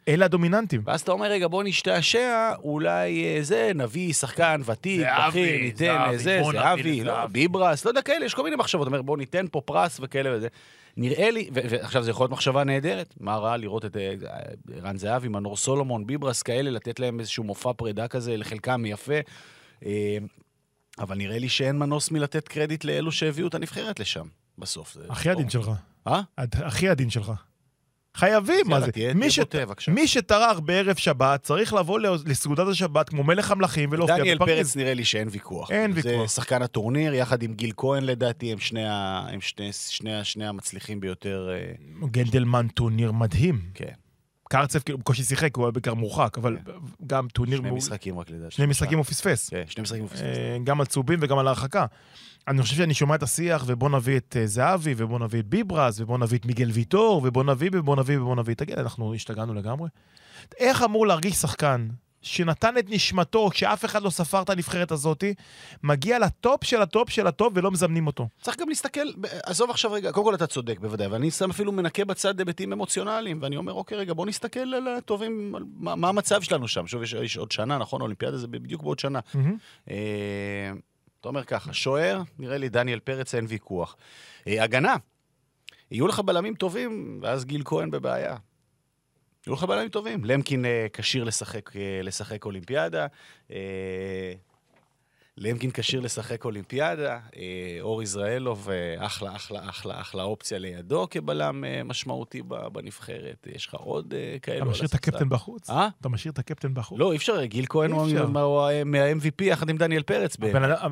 [0.07, 0.81] אלה הדומיננטים.
[0.85, 6.17] ואז אתה אומר, רגע, בוא נשתעשע, אולי אה, זה, נביא שחקן ותיק, בכיר, ניתן אה,
[6.17, 7.25] זה, נביא זהבי, לא.
[7.25, 8.87] ביברס, לא יודע, כאלה, יש כל מיני מחשבות.
[8.87, 10.47] אומר, בוא ניתן פה פרס וכאלה וזה.
[10.97, 14.13] נראה לי, ועכשיו זה יכול להיות מחשבה נהדרת, מה רע לראות את אה,
[14.75, 19.19] ערן זהבי, מנור סולומון, ביברס כאלה, לתת להם איזשהו מופע פרידה כזה, לחלקם יפה.
[19.85, 20.17] אה,
[20.99, 24.27] אבל נראה לי שאין מנוס מלתת קרדיט לאלו שהביאו את הנבחרת לשם,
[24.59, 24.93] בסוף.
[24.93, 25.71] זה- הכי עדין שלך.
[26.07, 26.21] אה?
[26.37, 27.31] הכי עדין שלך.
[28.17, 28.91] חייבים, מה זה?
[28.91, 29.91] תהיה- מי תהיה ש- בוטה, בבקשה.
[29.91, 34.57] מי שטרח בערב שבת צריך לבוא לסעודת השבת כמו מלך המלכים ולהופיע דניאל בפריז.
[34.57, 35.71] פרץ נראה לי שאין ויכוח.
[35.71, 36.29] אין זה ויכוח.
[36.31, 39.25] שחקן הטורניר, יחד עם גיל כהן לדעתי, הם שני, ה...
[39.31, 41.49] הם שני, שני, שני המצליחים ביותר.
[41.51, 41.71] אה,
[42.11, 43.61] גנדלמן טורניר מדהים.
[43.73, 43.93] כן.
[44.51, 46.57] קרצב כאילו בקושי שיחק, הוא היה בעיקר מורחק, אבל
[47.07, 47.57] גם טורניר...
[47.57, 48.55] שני משחקים רק לדעתי.
[48.55, 49.49] שני משחקים הוא פספס.
[49.49, 50.21] כן, שני משחקים הוא פספס.
[50.21, 51.85] אה, גם על צהובים וגם על ההרחקה.
[52.47, 55.99] אני חושב שאני שומע את השיח, ובוא נביא את אה, זהבי, ובוא נביא את ביברס,
[55.99, 58.53] ובוא נביא את מיגל ויטור, ובוא נביא, ובוא נביא, ובוא נביא.
[58.53, 59.89] תגיד, אנחנו השתגענו לגמרי?
[60.59, 61.87] איך אמור להרגיש שחקן
[62.21, 65.33] שנתן את נשמתו, כשאף אחד לא ספר את הנבחרת הזאתי,
[65.83, 68.27] מגיע ל top של ה top של ה top ולא מזמנים אותו?
[68.41, 69.07] צריך גם להסתכל,
[69.43, 73.39] עזוב עכשיו רגע, קודם כל אתה צודק בוודאי, ואני שם אפילו מנקה בצד היבטים אמוציונליים,
[73.41, 76.87] ואני אומר, אוקיי, רגע, בוא נסתכל על הטובים, על מה, מה המצב שלנו שם.
[76.87, 78.01] שוב, יש, יש עוד שנה, נכון?
[78.01, 79.19] אולימפיאדה זה בדיוק בעוד שנה.
[79.89, 80.71] אה,
[81.19, 83.95] אתה אומר ככה, שוער, נראה לי דניאל פרץ, אין ויכוח.
[84.47, 84.95] אה, הגנה,
[85.91, 88.35] יהיו לך בלמים טובים, ואז גיל כהן בבעיה.
[89.47, 90.25] יהיו לך בלמים טובים.
[90.25, 93.07] למקין אה, כשיר לשחק, אה, לשחק אולימפיאדה.
[95.39, 97.19] למקין כשיר לשחק אולימפיאדה.
[97.35, 103.47] אה, אור יזרעאלוב, אה, אחלה, אחלה, אחלה, אחלה אופציה לידו כבלם אה, משמעותי בנבחרת.
[103.55, 104.93] יש לך עוד כאלו אתה משאיר את.
[104.93, 105.69] הקפטן בחוץ?
[105.69, 105.87] אה?
[106.01, 106.99] אתה משאיר את הקפטן בחוץ?
[106.99, 108.07] לא, אי אפשר, גיל כהן הוא
[108.85, 110.37] מה-MVP יחד עם דניאל פרץ.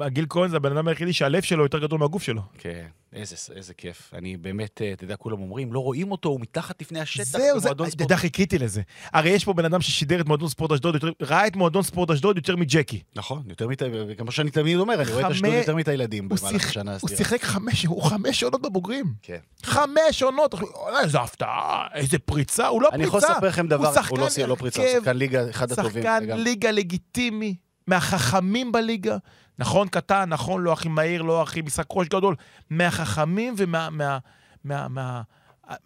[0.07, 2.41] גיל כהן זה הבן אדם היחידי שהלב שלו יותר גדול מהגוף שלו.
[2.57, 4.13] כן, איזה, איזה כיף.
[4.13, 7.23] אני באמת, אתה יודע, כולם אומרים, לא רואים אותו, הוא מתחת לפני השטח.
[7.23, 8.81] זהו, זה, אתה ספורט." יודע, חיכיתי לזה.
[9.13, 12.37] הרי יש פה בן אדם ששידר את מועדון ספורט אשדוד, ראה את מועדון ספורט אשדוד
[12.37, 13.01] יותר מג'קי.
[13.15, 13.85] נכון, יותר מדי,
[14.17, 16.95] כמו שאני תמיד אומר, אני רואה את אשדוד יותר מדי ילדים הוא במהלך השנה הוא
[16.95, 17.17] הסדירה.
[17.17, 19.05] שיחק חמש, הוא חמש עונות בבוגרים.
[19.21, 19.37] כן.
[19.63, 20.61] חמש עונות, אוי,
[21.03, 23.17] איזה הפתעה, איזה פריצה, הוא לא אני פריצה.
[23.27, 26.03] יכול לספר לכם דבר, הוא לא לא פריצה, הוא שחקן ליגה, אחד הטובים.
[26.03, 26.23] שחקן.
[26.39, 27.55] ליגה לגיטימי,
[27.87, 29.17] מהחכמים בליגה.
[29.59, 32.35] נכון קטן, נכון לא הכי מהיר, לא הכי משחק ראש גדול,
[32.69, 33.89] מהחכמים ומה...
[33.89, 34.17] מה,
[34.63, 35.21] מה, מה,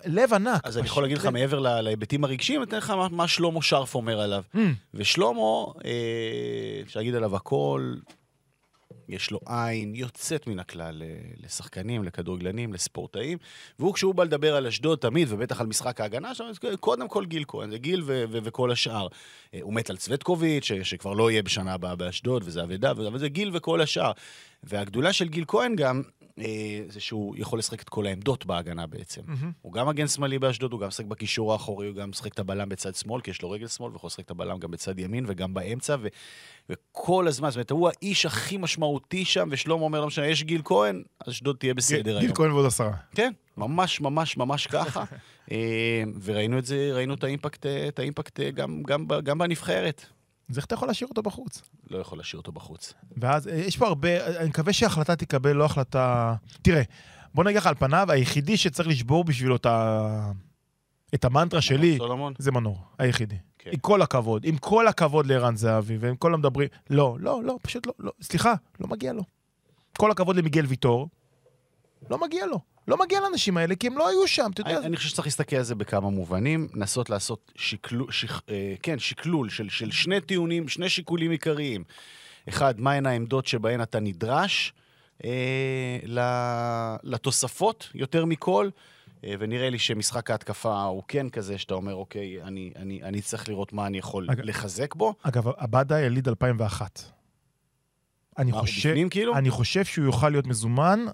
[0.05, 0.61] לב ענק.
[0.67, 3.95] אז אני יכול להגיד לך, מעבר להיבטים הרגשיים, אני אתן לך מה- מה שלמה שרף
[3.95, 4.43] אומר עליו.
[4.55, 4.59] Mm,
[4.93, 5.39] ושלמה,
[5.85, 5.91] אה,
[6.81, 7.93] אפשר להגיד עליו הכל,
[9.11, 11.07] יש לו עין יוצאת מן הכלל אה,
[11.43, 13.37] לשחקנים, לכדורגלנים, לספורטאים,
[13.79, 17.43] והוא, כשהוא בא לדבר על אשדוד תמיד, ובטח על משחק ההגנה אז קודם כל גיל
[17.47, 19.07] כהן, זה גיל ו- ו- וכל השאר.
[19.53, 23.19] אה, הוא מת על צווטקוביץ', ש- שכבר לא יהיה בשנה הבאה באשדוד, וזה אבדה, אבל
[23.19, 24.11] זה גיל וכל השאר.
[24.63, 26.20] והגדולה של גיל כהן גם, אה,
[26.89, 29.21] זה שהוא יכול לשחק את כל העמדות בהגנה בעצם.
[29.25, 29.51] מהמם.
[29.61, 32.69] הוא גם מגן שמאלי באשדוד, הוא גם משחק בקישור האחורי, הוא גם משחק את הבלם
[32.69, 35.53] בצד שמאל, כי יש לו רגל שמאל, ויכול לשחק את הבלם גם בצד ימין וגם
[35.53, 36.07] באמצע, ו-
[36.69, 40.61] וכל הזמן, זאת אומרת, הוא האיש הכי משמעותי שם, ושלמה אומר, לא משנה, יש גיל
[40.65, 42.35] כהן, אשדוד תהיה בסדר גיל היום.
[42.35, 42.91] כהן ועוד עשרה.
[43.15, 45.03] כן, ממש ממש ממש ככה.
[45.51, 50.05] אה, וראינו את זה, ראינו את האימפקט, אה, את האימפקט אה, גם, גם, גם בנבחרת.
[50.51, 51.61] אז איך אתה יכול להשאיר אותו בחוץ?
[51.89, 52.93] לא יכול להשאיר אותו בחוץ.
[53.17, 56.35] ואז אה, יש פה הרבה, אני מקווה שההחלטה תקבל, לא החלטה...
[56.61, 56.81] תראה,
[57.33, 60.31] בוא נגיד לך על פניו, היחידי שצריך לשבור בשבילו את, ה...
[61.13, 62.33] את המנטרה שלי, סולומון?
[62.37, 63.35] זה מנור, היחידי.
[63.59, 63.71] כן.
[63.73, 66.67] עם כל הכבוד, עם כל הכבוד לערן זהבי, ועם כל המדברים...
[66.89, 69.23] לא, לא, לא, פשוט לא, לא, סליחה, לא מגיע לו.
[69.97, 71.09] כל הכבוד למיגל ויטור,
[72.09, 72.59] לא מגיע לו.
[72.87, 74.77] לא מגיע לאנשים האלה, כי הם לא היו שם, אתה יודע.
[74.77, 78.99] אני, אני חושב שצריך להסתכל על זה בכמה מובנים, לנסות לעשות שקלול, שק, אה, כן,
[78.99, 81.83] שקלול של, של שני טיעונים, שני שיקולים עיקריים.
[82.49, 84.73] אחד, מהן העמדות שבהן אתה נדרש
[85.23, 85.29] אה,
[86.05, 88.69] ל- לתוספות, יותר מכל,
[89.23, 93.49] אה, ונראה לי שמשחק ההתקפה הוא כן כזה, שאתה אומר, אוקיי, אני, אני, אני צריך
[93.49, 95.13] לראות מה אני יכול אגב- לחזק בו.
[95.21, 96.99] אגב, עבדה יליד 2001.
[98.37, 99.35] אני חושב, בפנים כאילו?
[99.35, 101.05] אני חושב שהוא יוכל להיות מזומן,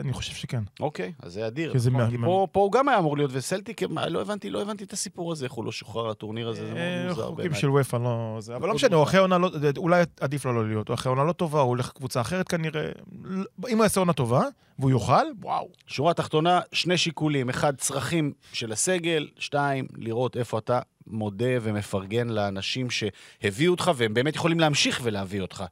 [0.00, 0.62] אני חושב שכן.
[0.80, 1.72] אוקיי, אז זה אדיר.
[1.74, 4.62] נכון, מה- כי מה- פה, פה הוא גם היה אמור להיות, וסלטיק, לא הבנתי, לא
[4.62, 7.36] הבנתי את הסיפור הזה, איך הוא לא שוחרר לטורניר הזה, זה מאוד אה, מוזר חוקים
[7.36, 7.60] בעיניי.
[7.60, 8.36] של וופא, לא...
[8.40, 9.04] זה, אבל לא מאוד משנה, הוא.
[9.04, 9.50] אחרי עונה לא...
[9.76, 12.90] אולי עדיף לו לא להיות, הוא אחרי עונה לא טובה, הוא הולך לקבוצה אחרת כנראה.
[13.68, 14.42] אם הוא יעשה עונה טובה,
[14.78, 15.68] והוא יוכל, וואו.
[15.86, 17.48] שורה תחתונה, שני שיקולים.
[17.48, 19.28] אחד, צרכים של הסגל.
[19.38, 25.64] שתיים, לראות איפה אתה מודה ומפרגן לאנשים שהביאו אותך, והם באמת יכולים להמשיך ולהביא אותך.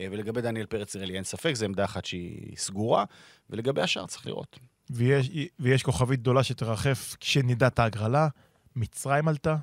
[0.00, 3.04] אה, ולגבי דניאל פרץ, נראה לי אין ספק, זו עמדה אחת שהיא סגורה.
[3.50, 4.58] ולגבי השאר צריך לראות.
[4.90, 5.30] ויש,
[5.60, 8.28] ויש כוכבית גדולה שתרחף כשנדע את ההגרלה.
[8.76, 9.56] מצרים עלתה,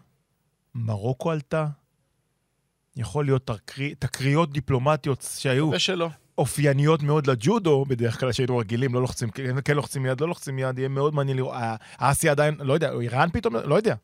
[0.76, 1.68] מרוקו עלתה.
[2.96, 6.10] יכול להיות תקרי, תקריות דיפלומטיות שהיו ושלא.
[6.38, 10.60] אופייניות מאוד לג'ודו, בדרך כלל שהיינו רגילים, לא לוחצים, כן, כן לוחצים יד, לא לוחצים
[10.60, 11.54] יד, יהיה מאוד מעניין לראות.
[11.54, 13.96] אה, אסי עדיין, לא יודע, איראן פתאום, לא יודע.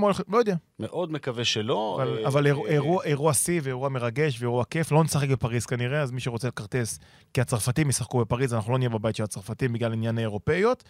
[0.00, 0.54] הולך, לא יודע.
[0.78, 1.94] מאוד מקווה שלא.
[2.02, 5.66] אבל, אה, אבל אירוע- אה, אירוע- אירוע שיא ואירוע מרגש ואירוע כיף, לא נשחק בפריז
[5.66, 6.98] כנראה, אז מי שרוצה לכרטס,
[7.34, 10.84] כי הצרפתים ישחקו בפריז, אנחנו לא נהיה בבית של הצרפתים בגלל ענייני אירופאיות,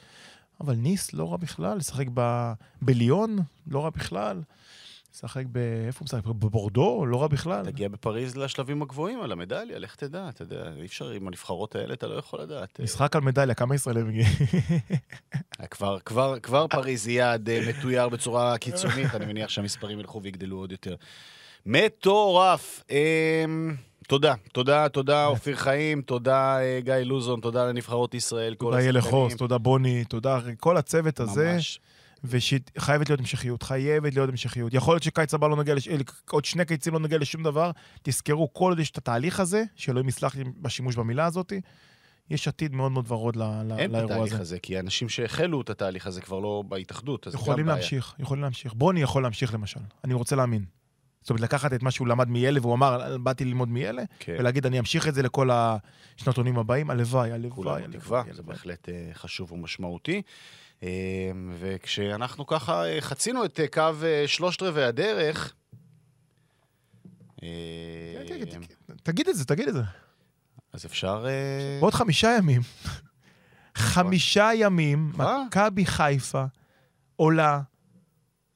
[0.60, 2.52] אבל ניס לא רע בכלל, לשחק ב...
[2.82, 4.40] בליון, לא רע בכלל.
[5.14, 5.58] לשחק ב...
[5.86, 6.24] איפה הוא משחק?
[6.24, 7.06] בבורדו?
[7.06, 7.64] לא רע בכלל.
[7.64, 11.94] תגיע בפריז לשלבים הגבוהים על המדליה, לך תדע, אתה יודע, אי אפשר עם הנבחרות האלה,
[11.94, 12.80] אתה לא יכול לדעת.
[12.80, 14.28] משחק על מדליה, כמה ישראלים מגיעים?
[15.60, 20.56] אה, כבר, כבר, כבר פריז יעד אה, מתויר בצורה קיצונית, אני מניח שהמספרים ילכו ויגדלו
[20.56, 20.94] עוד יותר.
[21.66, 22.84] מטורף.
[22.90, 23.76] אמ,
[24.08, 29.00] תודה, תודה, תודה אופיר חיים, תודה אה, גיא לוזון, תודה לנבחרות ישראל, כל תודה השחקנים.
[29.02, 31.80] חוס, תודה בוני, תודה כל הצוות הזה, ממש.
[32.24, 34.74] וחייבת להיות המשכיות, חייבת להיות המשכיות.
[34.74, 35.88] יכול להיות שקיץ הבא לא נגיע, לש...
[36.30, 37.70] עוד שני קיצים לא נגיע לשום דבר.
[38.02, 41.52] תזכרו, כל עוד יש את התהליך הזה, שאלוהים יסלח לי בשימוש במילה הזאת,
[42.30, 43.42] יש עתיד מאוד מאוד ורוד ל...
[43.42, 44.42] ל- אין את לאירוע התהליך הזה.
[44.42, 47.78] הזה, כי אנשים שהחלו את התהליך הזה כבר לא בהתאחדות, אז גם יכולים בעיה.
[47.78, 48.74] להמשיך, יכולים להמשיך.
[48.74, 50.64] בוני יכול להמשיך למשל, אני רוצה להאמין.
[51.20, 54.36] זאת אומרת, לקחת את מה שהוא למד מיאלה, והוא אמר, באתי ללמוד מיאלה, כן.
[54.38, 57.98] ולהגיד, אני אמשיך את זה לכל השנתונים הבאים, הלוואי, הלוואי, כולנו הלוואי.
[58.00, 58.42] תקווה, זה.
[58.42, 60.22] בהחלט אה, חשוב ומשמעותי.
[60.82, 65.54] אה, וכשאנחנו ככה אה, חצינו את אה, קו אה, שלושת רבעי הדרך,
[67.36, 67.46] כן,
[68.28, 69.82] כן, כן, תגיד את זה, תגיד את זה.
[70.72, 71.26] אז אפשר...
[71.80, 72.60] בעוד חמישה ימים,
[73.74, 75.12] חמישה ימים?
[75.16, 76.44] מכבי חיפה
[77.16, 77.60] עולה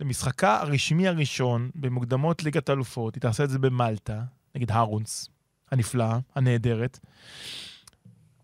[0.00, 4.22] למשחקה הרשמי הראשון במוקדמות ליגת האלופות, היא תעשה את זה במלטה,
[4.54, 5.28] נגד הרונס,
[5.70, 6.98] הנפלאה, הנהדרת.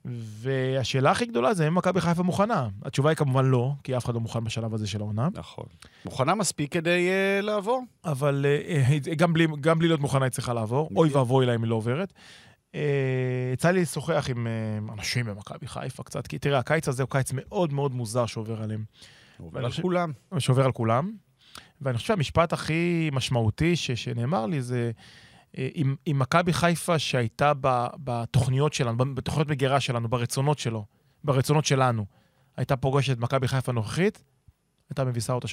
[0.04, 2.68] והשאלה הכי גדולה זה אם מכבי חיפה מוכנה.
[2.82, 5.28] התשובה היא כמובן לא, כי אף אחד לא מוכן בשלב הזה של העונה.
[5.34, 5.64] נכון.
[6.04, 7.82] מוכנה מספיק כדי אה, לעבור?
[8.04, 10.88] אבל אה, גם בלי, גם בלי להיות מוכנה היא צריכה לעבור.
[10.96, 11.08] אוי.
[11.12, 12.12] ואבוי לה אם היא לא עוברת.
[13.52, 17.32] יצא לי לשוחח עם אה, אנשים במכבי חיפה קצת, כי תראה, הקיץ הזה הוא קיץ
[17.34, 18.84] מאוד מאוד מוזר שעובר עליהם.
[19.38, 20.12] עובר על חושב- כולם.
[20.38, 21.12] שעובר על כולם.
[21.80, 24.90] ואני חושב שהמשפט הכי משמעותי ש, שנאמר לי זה,
[25.54, 27.52] עם, עם מכבי חיפה שהייתה
[28.04, 30.84] בתוכניות שלנו, בתוכניות מגירה שלנו, ברצונות שלו,
[31.24, 32.06] ברצונות שלנו,
[32.56, 34.22] הייתה פוגשת מכבי חיפה הנוכחית,
[34.90, 35.50] הייתה מביסה אותה 3-0.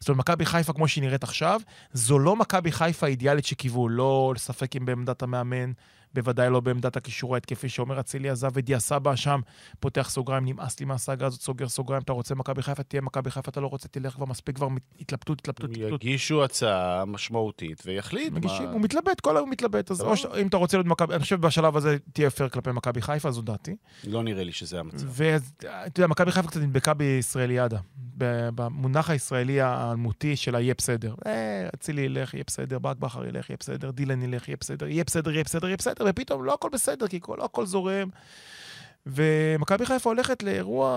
[0.00, 1.60] זאת אומרת, מכבי חיפה, כמו שהיא נראית עכשיו,
[1.92, 5.72] זו לא מכבי חיפה האידיאלית שקיוו, לא לשחק עם בעמדת המאמן,
[6.16, 9.40] בוודאי לא בעמדת הקישור ההתקפי שאומר אצילי עזב ודיה סבא שם,
[9.80, 13.50] פותח סוגריים, נמאס לי מהסאגה הזאת, סוגר סוגריים, אתה רוצה מכבי חיפה, תהיה מכבי חיפה,
[13.50, 14.68] אתה לא רוצה, תלך כבר מספיק כבר
[15.00, 16.04] התלבטות, התלבטות, התלבטות.
[16.04, 18.32] יגישו הצעה משמעותית ויחליט.
[18.32, 20.00] מגישים, מה- הוא מתלבט, כל היום מתלבט, אז.
[20.00, 23.02] או ש- אם אתה רוצה להיות מכבי, אני חושב בשלב הזה תהיה פייר כלפי מכבי
[23.02, 23.76] חיפה, זו דעתי.
[24.04, 25.06] לא נראה לי שזה המצב.
[25.10, 25.66] ואתה
[26.00, 27.78] יודע, מכבי חיפה קצת נדבקה בישראליאדה.
[28.54, 31.14] במונח הישראלי האלמותי שלה יהיה בסדר.
[31.26, 35.04] אה, אצילי ילך, יהיה בסדר, ברק בכר ילך, יהיה בסדר, דילן ילך, יהיה בסדר, יהיה
[35.04, 38.08] בסדר, יהיה בסדר, יהיה בסדר, ופתאום לא הכל בסדר, כי לא הכל זורם.
[39.06, 40.88] ומכבי חיפה הולכת לאירוע,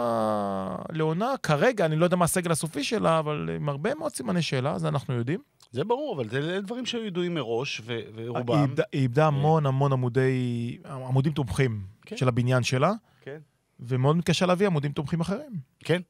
[0.91, 4.79] לעונה, כרגע, אני לא יודע מה הסגל הסופי שלה, אבל עם הרבה מאוד סימני שאלה,
[4.79, 5.39] זה אנחנו יודעים.
[5.71, 8.61] זה ברור, אבל זה דברים שהיו ידועים מראש, ו- היא ורובם...
[8.63, 12.17] איבדה- היא איבדה המון המון עמודי, עמודים תומכים כן.
[12.17, 12.91] של הבניין שלה,
[13.21, 13.37] כן.
[13.79, 15.51] ומאוד מתקשה להביא עמודים תומכים אחרים.
[15.83, 16.01] כן.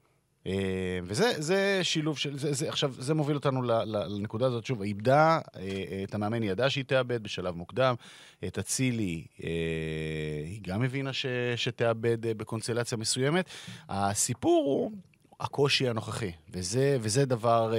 [0.49, 2.37] אה, וזה זה שילוב של...
[2.37, 4.65] זה, זה, עכשיו, זה מוביל אותנו לנקודה הזאת.
[4.65, 7.95] שוב, איבדה, אה, אה, את המאמן ידעה שהיא תאבד בשלב מוקדם.
[8.47, 9.25] את אצילי,
[10.45, 13.49] היא גם הבינה ש, שתאבד בקונסטלציה מסוימת.
[13.89, 14.91] הסיפור הוא...
[15.41, 17.73] הקושי הנוכחי, וזה, וזה דבר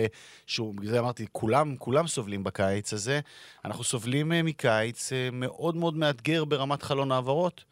[0.46, 3.20] שהוא, בגלל זה אמרתי, כולם, כולם סובלים בקיץ הזה.
[3.64, 7.64] אנחנו סובלים מקיץ מאוד מאוד מאתגר ברמת חלון העברות.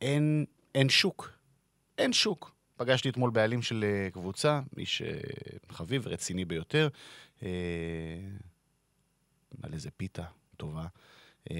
[0.00, 1.30] אין, אין שוק.
[1.98, 2.52] אין שוק.
[2.80, 5.18] פגשתי אתמול בעלים של אה, קבוצה, איש אה,
[5.70, 6.88] חביב, רציני ביותר,
[7.42, 7.48] אה,
[9.62, 10.24] על איזה פיתה
[10.56, 10.86] טובה.
[11.50, 11.56] אה,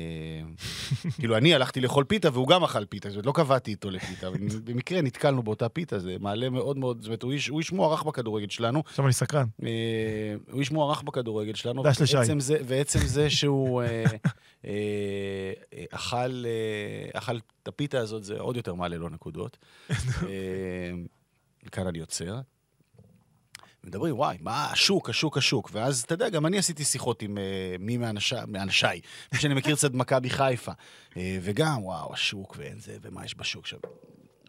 [1.19, 4.31] כאילו, אני הלכתי לאכול פיתה והוא גם אכל פיתה, זאת אומרת, לא קבעתי איתו לפיתה,
[4.65, 8.83] במקרה נתקלנו באותה פיתה, זה מעלה מאוד מאוד, זאת אומרת, הוא איש, מוערך בכדורגל שלנו,
[8.87, 9.47] עכשיו אני סקרן.
[9.63, 9.69] אה,
[10.51, 11.83] הוא איש מוערך בכדורגל שלנו.
[11.83, 12.17] דש לשי.
[12.65, 13.83] ועצם זה, שהוא
[14.65, 15.53] אה,
[15.91, 16.45] אכל,
[17.63, 19.59] את הפיתה הזאת, זה עוד יותר מעלה לו נקודות.
[21.73, 22.41] כאן אני עוצר.
[23.85, 25.71] מדברים, וואי, מה השוק, השוק, השוק.
[25.73, 27.43] ואז, אתה יודע, גם אני עשיתי שיחות עם אה,
[27.79, 29.01] מי מאנשי- מאנשיי,
[29.33, 30.73] מי שאני מכיר קצת מכבי חיפה.
[31.17, 33.77] אה, וגם, וואו, השוק ואין זה, ומה יש בשוק שם.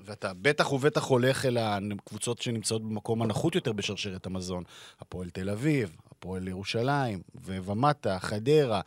[0.05, 4.63] ואתה בטח ובטח הולך אל הקבוצות שנמצאות במקום הנחות יותר בשרשרת המזון.
[5.01, 8.81] הפועל תל אביב, הפועל ירושלים, ומטה, חדרה.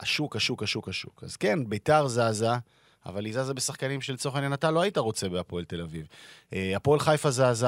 [0.00, 1.24] השוק, השוק, השוק, השוק.
[1.24, 2.50] אז כן, ביתר זזה,
[3.06, 6.06] אבל היא זזה בשחקנים שלצורך העניין אתה לא היית רוצה בהפועל תל אביב.
[6.52, 7.66] אה, הפועל חיפה זזה,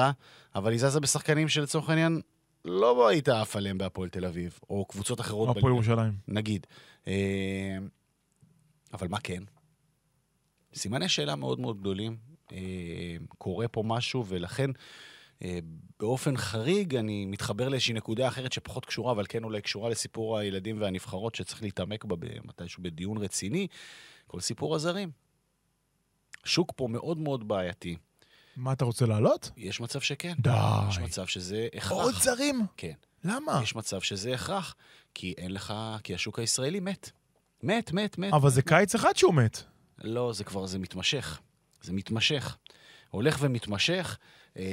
[0.55, 2.21] אבל היא זזה בשחקנים שלצורך העניין
[2.65, 5.57] לא היית עף עליהם בהפועל תל אביב, או קבוצות אחרות.
[5.57, 6.13] הפועל ירושלים.
[6.27, 6.67] נגיד.
[7.07, 7.77] אה,
[8.93, 9.43] אבל מה כן?
[10.73, 12.17] סימני שאלה מאוד מאוד גדולים.
[12.51, 12.57] אה,
[13.37, 14.71] קורה פה משהו, ולכן
[15.99, 20.81] באופן חריג, אני מתחבר לאיזושהי נקודה אחרת שפחות קשורה, אבל כן אולי קשורה לסיפור הילדים
[20.81, 23.67] והנבחרות שצריך להתעמק בה מתישהו בדיון רציני,
[24.27, 25.22] כל סיפור הזרים.
[26.45, 27.95] השוק פה מאוד מאוד בעייתי.
[28.57, 29.51] מה אתה רוצה לעלות?
[29.57, 30.33] יש מצב שכן.
[30.39, 30.49] די.
[30.89, 31.91] יש מצב שזה הכרח.
[31.91, 32.65] עוד זרים?
[32.77, 32.93] כן.
[33.23, 33.59] למה?
[33.63, 34.75] יש מצב שזה הכרח,
[35.13, 35.73] כי אין לך,
[36.03, 37.09] כי השוק הישראלי מת.
[37.63, 38.33] מת, מת, מת.
[38.33, 39.63] אבל זה קיץ אחד שהוא מת.
[40.03, 41.39] לא, זה כבר, זה מתמשך.
[41.81, 42.57] זה מתמשך.
[43.13, 44.17] הולך ומתמשך,
[44.57, 44.63] אה,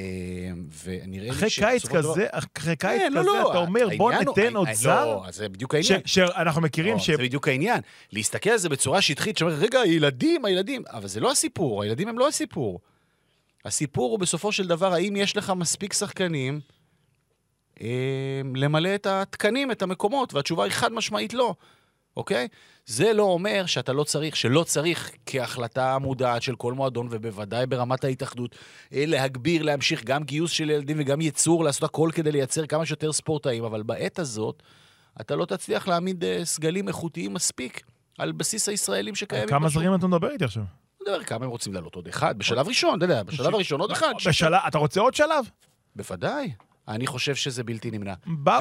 [0.85, 4.57] ונראה לי אחרי קיץ כזה, אחרי קיץ כן, לא, כזה, לא, אתה אומר, בוא ניתן
[4.57, 5.05] עוד אה, זר?
[5.05, 6.07] לא, זה בדיוק ש- העניין.
[6.07, 7.11] שאנחנו מכירים לא, ש...
[7.11, 7.81] זה בדיוק העניין.
[8.13, 12.19] להסתכל על זה בצורה שטחית, שאומר, רגע, הילדים, הילדים, אבל זה לא הסיפור, הילדים הם
[12.19, 12.81] לא הסיפור.
[13.65, 16.61] הסיפור הוא בסופו של דבר, האם יש לך מספיק שחקנים
[17.83, 21.55] אה, למלא את התקנים, את המקומות, והתשובה היא חד משמעית לא,
[22.17, 22.49] אוקיי?
[22.87, 28.05] זה לא אומר שאתה לא צריך, שלא צריך כהחלטה מודעת של כל מועדון, ובוודאי ברמת
[28.05, 28.57] ההתאחדות,
[28.93, 33.13] אה, להגביר, להמשיך גם גיוס של ילדים וגם ייצור, לעשות הכל כדי לייצר כמה שיותר
[33.13, 34.63] ספורטאים, אבל בעת הזאת,
[35.21, 37.83] אתה לא תצליח להעמיד אה, סגלים איכותיים מספיק
[38.19, 39.49] על בסיס הישראלים שקיימים.
[39.49, 39.69] כמה.
[39.69, 40.63] זרים אתה מדבר איתי עכשיו?
[40.63, 43.91] אני מדבר כמה הם רוצים לעלות עוד אחד, בשלב ראשון, אתה יודע, בשלב הראשון עוד
[43.91, 44.13] אחד.
[44.27, 45.45] בשלב, אתה רוצה עוד שלב?
[45.97, 46.53] בוודאי.
[46.91, 48.15] אני חושב שזה בלתי נמנע.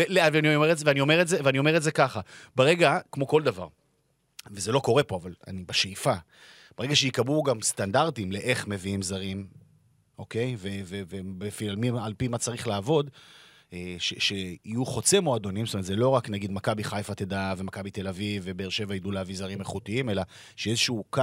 [0.10, 2.22] לא, ואני אומר את זה, ואני אומר את זה, ואני אומר את זה ככה.
[2.56, 3.68] ברגע, כמו כל דבר,
[4.52, 6.14] וזה לא קורה פה, אבל אני בשאיפה,
[6.78, 9.48] ברגע שייקבעו גם סטנדרטים לאיך מביאים זרים,
[10.18, 10.56] אוקיי?
[11.94, 13.10] ועל פי מה צריך לעבוד,
[13.98, 18.44] שיהיו חוצי מועדונים, זאת אומרת, זה לא רק נגיד מכבי חיפה תדע ומכבי תל אביב
[18.46, 20.22] ובאר שבע ידעו להביא זרים איכותיים, אלא
[20.56, 21.22] שאיזשהו קו,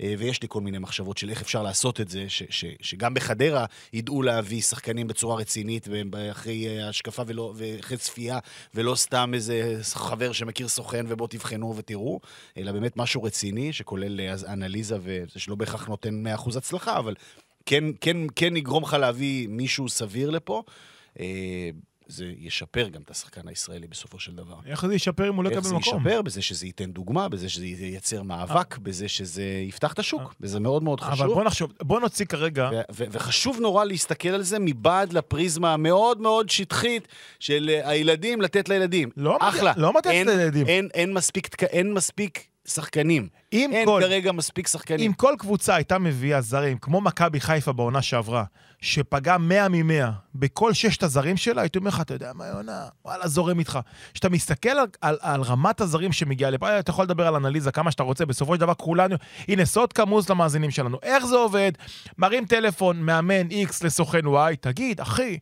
[0.00, 3.14] אה, ויש לי כל מיני מחשבות של איך אפשר לעשות את זה, ש- ש- שגם
[3.14, 8.38] בחדרה ידעו להביא שחקנים בצורה רצינית, ואחרי אה, השקפה ולא, ואחרי צפייה,
[8.74, 12.20] ולא סתם איזה חבר שמכיר סוכן ובואו תבחנו ותראו,
[12.56, 17.14] אלא באמת משהו רציני, שכולל אה, אנליזה, וזה שלא בהכרח נותן 100% הצלחה, אבל
[17.66, 20.62] כן, כן, כן יגרום לך להביא מישהו סביר לפה.
[21.20, 21.70] אה,
[22.06, 24.54] זה ישפר גם את השחקן הישראלי בסופו של דבר.
[24.66, 26.06] איך זה ישפר אם הוא לא איך יקבל זה מקום?
[26.06, 26.22] ישפר?
[26.22, 30.82] בזה שזה ייתן דוגמה, בזה שזה ייצר מאבק, בזה שזה יפתח את השוק, וזה מאוד
[30.82, 31.26] מאוד אבל חשוב.
[31.34, 37.08] בוא נחשוב, בוא נוציא כרגע, וחשוב נורא להסתכל על זה מבעד לפריזמה המאוד מאוד שטחית
[37.40, 39.10] של אה, הילדים, לתת לילדים.
[39.16, 39.72] לא אחלה.
[39.76, 40.66] לא אין- לילדים.
[41.62, 43.28] אין מספיק שחקנים.
[43.52, 45.00] אם אין כל- כרגע מספיק שחקנים.
[45.06, 48.44] אם כל קבוצה הייתה מביאה זרים, כמו מכבי חיפה בעונה שעברה,
[48.80, 53.28] שפגעה 100 מ-100 בכל ששת הזרים שלה, הייתי אומר לך, אתה יודע מה, יונה, וואלה,
[53.28, 53.78] זורם איתך.
[54.14, 57.90] כשאתה מסתכל על, על, על רמת הזרים שמגיעה לפה, אתה יכול לדבר על אנליזה כמה
[57.90, 59.16] שאתה רוצה, בסופו של דבר כולנו,
[59.48, 60.98] הנה, סוד כמוס למאזינים שלנו.
[61.02, 61.72] איך זה עובד?
[62.18, 65.38] מרים טלפון, מאמן X לסוכן Y, תגיד, אחי,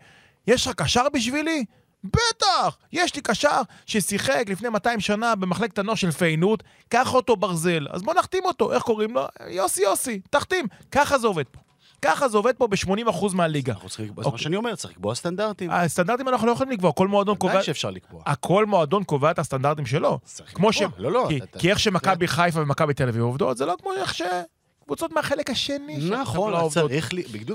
[0.47, 1.65] יש לך קשר בשבילי?
[2.05, 2.77] בטח!
[2.93, 7.87] יש לי קשר ששיחק לפני 200 שנה במחלקת הנוער של פיינוט, קח אותו ברזל.
[7.91, 9.27] אז בוא נחתים אותו, איך קוראים לו?
[9.49, 10.67] יוסי יוסי, תחתים.
[10.91, 11.61] ככה זה עובד פה.
[12.03, 13.73] ככה זה עובד פה ב-80% מהליגה.
[13.73, 14.45] אנחנו צריכים לקבוע, זה מה אוקיי.
[14.45, 15.71] שאני אומר, צריך לקבוע סטנדרטים.
[15.71, 17.53] הסטנדרטים אנחנו לא יכולים לקבוע, כל מועדון קובע...
[17.53, 18.23] ודאי שאפשר לקבוע.
[18.27, 20.19] הכל מועדון קובע את הסטנדרטים שלו.
[20.25, 20.53] צריך ש...
[20.55, 20.71] לקבוע.
[20.99, 21.29] לא, לא,
[21.59, 25.97] כי, איך שמכבי חיפה ומכבי תל אביב עובדות, זה לא כמו איך שקבוצות מהחלק השני
[26.11, 26.69] נכון.
[26.69, 27.13] צריך,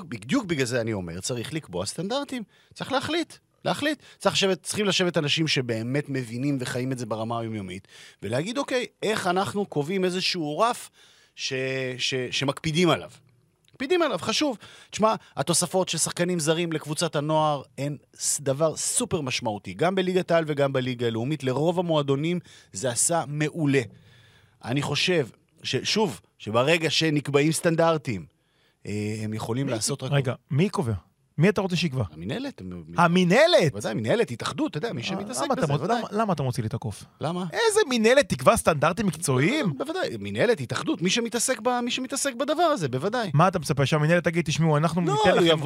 [0.08, 2.44] בדיוק בגלל זה אני אומר, צריך לקבוע סטנדרטים.
[2.74, 3.34] צריך להחליט,
[3.66, 4.00] להחליט.
[4.18, 7.88] צריך לשבת, צריכים לשבת אנשים שבאמת מבינים וחיים את זה ברמה היומיומית,
[8.24, 10.90] ולהגיד, אוקיי, איך אנחנו קובעים איזשהו רף
[11.36, 11.54] ש,
[11.98, 13.10] ש, שמקפידים עליו.
[13.76, 14.58] מקפידים עליו, חשוב.
[14.90, 17.98] תשמע, התוספות של שחקנים זרים לקבוצת הנוער הן
[18.40, 21.44] דבר סופר משמעותי, גם בליגת העל וגם בליגה הלאומית.
[21.44, 22.40] לרוב המועדונים
[22.74, 23.82] זה עשה מעולה.
[24.66, 25.28] אני חושב,
[25.64, 28.26] ששוב, שברגע שנקבעים סטנדרטים,
[28.86, 30.12] אה, הם יכולים לעשות רק...
[30.12, 30.94] רגע, מי קובע?
[31.38, 32.04] מי אתה רוצה שיקבע?
[32.12, 32.62] המינהלת,
[32.98, 33.72] המינהלת!
[33.72, 36.02] בוודאי, מינהלת, התאחדות, אתה יודע, מי שמתעסק למה אתה בזה, בוודאי.
[36.12, 37.04] למה- אתה מוציא לי את הקוף?
[37.22, 37.46] למה?
[37.54, 39.74] איזה מינהלת תקבע סטנדרטים מקצועיים?
[39.78, 41.60] בוודאי, מינהלת, התאחדות, מי שמתעסק
[41.90, 43.32] שמתעסק בדבר הזה, בוודאי.
[43.34, 45.58] מה אתה מצפה שהמינהלת תגיד, תשמעו, אנחנו לא, ניתן לכם...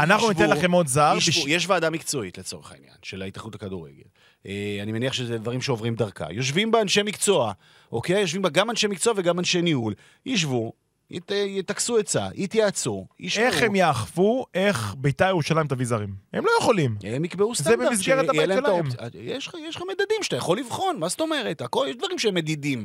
[0.00, 1.14] אנחנו ניתן לכם עוד זר.
[1.46, 4.02] יש ועדה מקצועית לצורך העניין, של ההתאחדות לכדורגל.
[4.46, 6.26] אה, אני מניח שזה דברים שעוברים דרכה.
[6.30, 7.52] יושבים בה אנשי מקצוע,
[7.92, 8.20] אוקיי?
[8.20, 9.94] יושבים בה גם אנשי מקצוע וגם אנשי ניהול.
[10.26, 10.72] ישבו,
[11.10, 13.46] ית- יטכסו עצה, יתייעצו, ישמעו.
[13.46, 16.14] איך הם יאכפו איך בית"ר ירושלים תביא זרים?
[16.32, 16.96] הם לא יכולים.
[17.02, 17.78] הם יקבעו סטנדרט.
[17.90, 18.86] במסגרת שיהיה הבית שלהם.
[19.14, 21.60] יש יש לך מדדים שאתה יכול לבחון, מה זאת אומרת?
[21.60, 22.84] הכל, יש דברים שהם מדידים.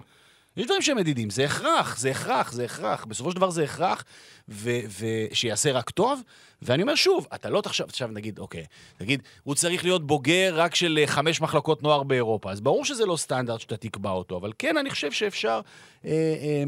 [0.57, 3.05] יש דברים שהם מדידים, זה הכרח, זה הכרח, זה הכרח.
[3.05, 4.03] בסופו של דבר זה הכרח,
[4.49, 6.21] ושיעשה רק טוב.
[6.61, 8.65] ואני אומר שוב, אתה לא תחשב, עכשיו נגיד, אוקיי,
[9.01, 12.51] נגיד, הוא צריך להיות בוגר רק של אה, חמש מחלקות נוער באירופה.
[12.51, 15.61] אז ברור שזה לא סטנדרט שאתה תקבע אותו, אבל כן, אני חושב שאפשר
[16.05, 16.63] אה, אה,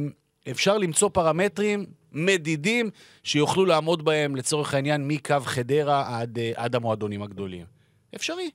[0.51, 2.89] אפשר למצוא פרמטרים מדידים
[3.23, 7.65] שיוכלו לעמוד בהם, לצורך העניין, מקו חדרה עד, אה, עד המועדונים הגדולים.
[8.15, 8.49] אפשרי.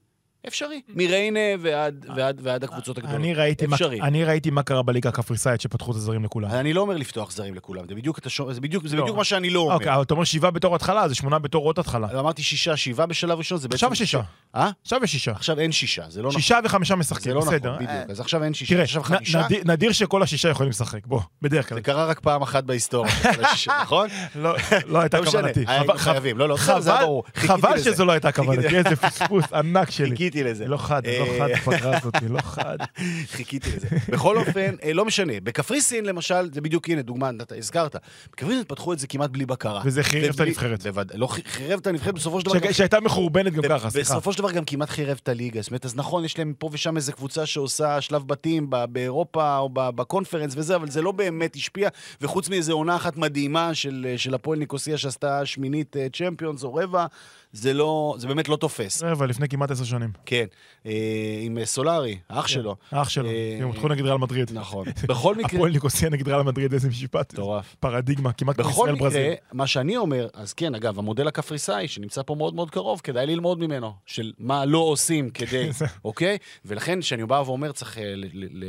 [0.48, 0.80] אפשרי.
[0.88, 3.16] מריינה ועד, ועד, ועד הקבוצות הגדולות.
[3.20, 4.00] אני ראיתי, מה, אפשרי.
[4.00, 6.50] אני ראיתי מה קרה בליגה הקפריסאית שפתחו את הזרים לכולם.
[6.50, 9.02] אני לא אומר לפתוח זרים לכולם, זה בדיוק, שומע- זה בדיוק, זה לא.
[9.02, 9.74] בדיוק מה שאני לא אומר.
[9.74, 12.08] אוקיי, אבל אתה אומר שבעה בתור התחלה, זה שמונה בתור עוד התחלה.
[12.20, 13.86] אמרתי שישה, שבעה בשלב ראשון, זה בעצם...
[13.86, 14.20] עכשיו שישה.
[14.54, 14.70] אה?
[14.82, 15.30] עכשיו יש שישה.
[15.32, 16.40] עכשיו אין שישה, זה לא נכון.
[16.40, 17.56] שישה וחמישה זה משחקים, לא בסדר.
[17.74, 18.10] נכון, אה, בדיוק.
[18.10, 19.42] אז עכשיו אין שישה, תראה, עכשיו חמישה.
[19.44, 21.78] נדיר- נדיר שכל השישה יכולים לשחק, בוא, בדרך כלל.
[21.78, 23.12] זה קרה רק פעם אחת בהיסטוריה,
[23.82, 24.08] נכון?
[24.34, 24.54] לא
[24.86, 25.66] לא הייתה לא כוונתי.
[25.66, 26.38] חבל- חייבים.
[26.38, 27.24] לא, לא, בסדר, זה ברור.
[27.34, 27.78] חבל.
[27.78, 30.29] שזו לא הייתה כוונתי, איזה פספוס ענק שלי.
[30.30, 30.68] חיכיתי לזה.
[30.68, 32.78] לא חד, לא אה, חד הפגרה הזאת, לא חד.
[33.36, 33.88] חיכיתי לזה.
[34.08, 35.32] בכל אופן, אה, לא משנה.
[35.42, 37.96] בקפריסין, למשל, זה בדיוק, הנה, דוגמה, אתה הזכרת.
[38.32, 39.82] בקפריסין פתחו את זה כמעט בלי בקרה.
[39.84, 40.84] וזה חירב את הנבחרת.
[41.14, 42.72] לא, חי- חירב את הנבחרת בסופו של דבר.
[42.72, 44.14] שהייתה מחורבנת גם ככה, סליחה.
[44.14, 45.60] בסופו של דבר גם כמעט חירב את הליגה.
[45.62, 49.68] זאת אומרת, אז נכון, יש להם פה ושם איזה קבוצה שעושה שלב בתים באירופה או
[49.72, 51.88] בקונפרנס וזה, אבל זה לא באמת השפיע.
[52.20, 57.06] וחוץ מאיזו עונה אחת מדהימה של, של הפועל ניקוסיה שעשתה שמינית אה, צ'מפיונס או רבע,
[57.52, 59.02] זה לא, זה באמת לא תופס.
[59.02, 60.10] רבע, לפני כמעט עשר שנים.
[60.26, 60.44] כן.
[60.86, 62.76] אה, עם סולארי, האח שלו.
[62.90, 64.50] האח שלו, אה, הם הותחו נגד ריאל מדריד.
[64.54, 64.86] נכון.
[65.08, 65.58] בכל מקרה...
[65.58, 67.32] הפועל ניקוסיה נגד ריאל מדריד, איזה משפט.
[67.32, 67.76] מטורף.
[67.80, 69.32] פרדיגמה, כמעט כמו בכל ישראל מקרה, ברזיל.
[69.52, 73.60] מה שאני אומר, אז כן, אגב, המודל הקפריסאי, שנמצא פה מאוד מאוד קרוב, כדאי ללמוד
[73.60, 75.70] ממנו, של מה לא עושים כדי,
[76.04, 76.38] אוקיי?
[76.64, 78.12] ולכן, כשאני בא ואומר, צריך אה,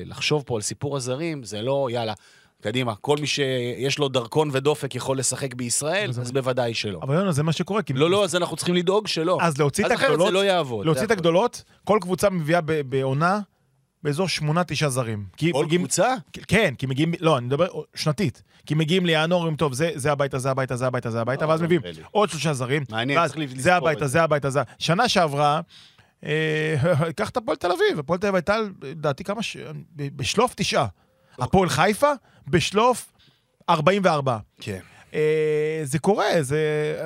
[0.06, 2.14] לחשוב פה על סיפור הזרים, זה לא, יאללה,
[2.62, 7.00] קדימה, כל מי שיש לו דרכון ודופק יכול לשחק בישראל, אז בוודאי שלא.
[7.02, 7.82] אבל יונה, זה מה שקורה.
[7.82, 9.38] כי- לא, לא, אז אנחנו צריכים לדאוג שלא.
[9.42, 10.86] אז להוציא את אז אחרת הגדולות, זה לא יעבוד.
[10.86, 11.12] להוציא את.
[11.12, 13.40] הגדולות, כל קבוצה מביאה בעונה
[14.04, 15.26] באזור שמונה, תשעה זרים.
[15.38, 16.14] כי כל מגיעים- קבוצה?
[16.48, 18.42] כן, כי מגיעים, לא, אני מדבר שנתית.
[18.66, 21.50] כי מגיעים לינואר, אומרים, טוב, זה, זה הביתה, זה הביתה, זה הביתה, זה הביתה, אה,
[21.50, 22.02] ואז מביאים נראה לי.
[22.12, 22.84] עוד שלושה זרים.
[22.90, 24.24] מעניין, צריך לזכור זה הביתה, זה.
[24.24, 24.62] הביתה, זה...
[24.80, 25.62] שנה שעברה,
[26.26, 26.76] אה,
[27.18, 28.00] קח את הפועל תל אביב.
[28.00, 29.58] הפועל תל אביב הייתה, לדעתי, כמה ש...
[29.96, 30.86] בשלוף תשעה.
[31.40, 32.12] הפועל חיפה,
[32.48, 33.14] בשלוף
[33.70, 34.38] 44.
[34.60, 34.80] כן.
[35.14, 36.58] אה, זה קורה, זה...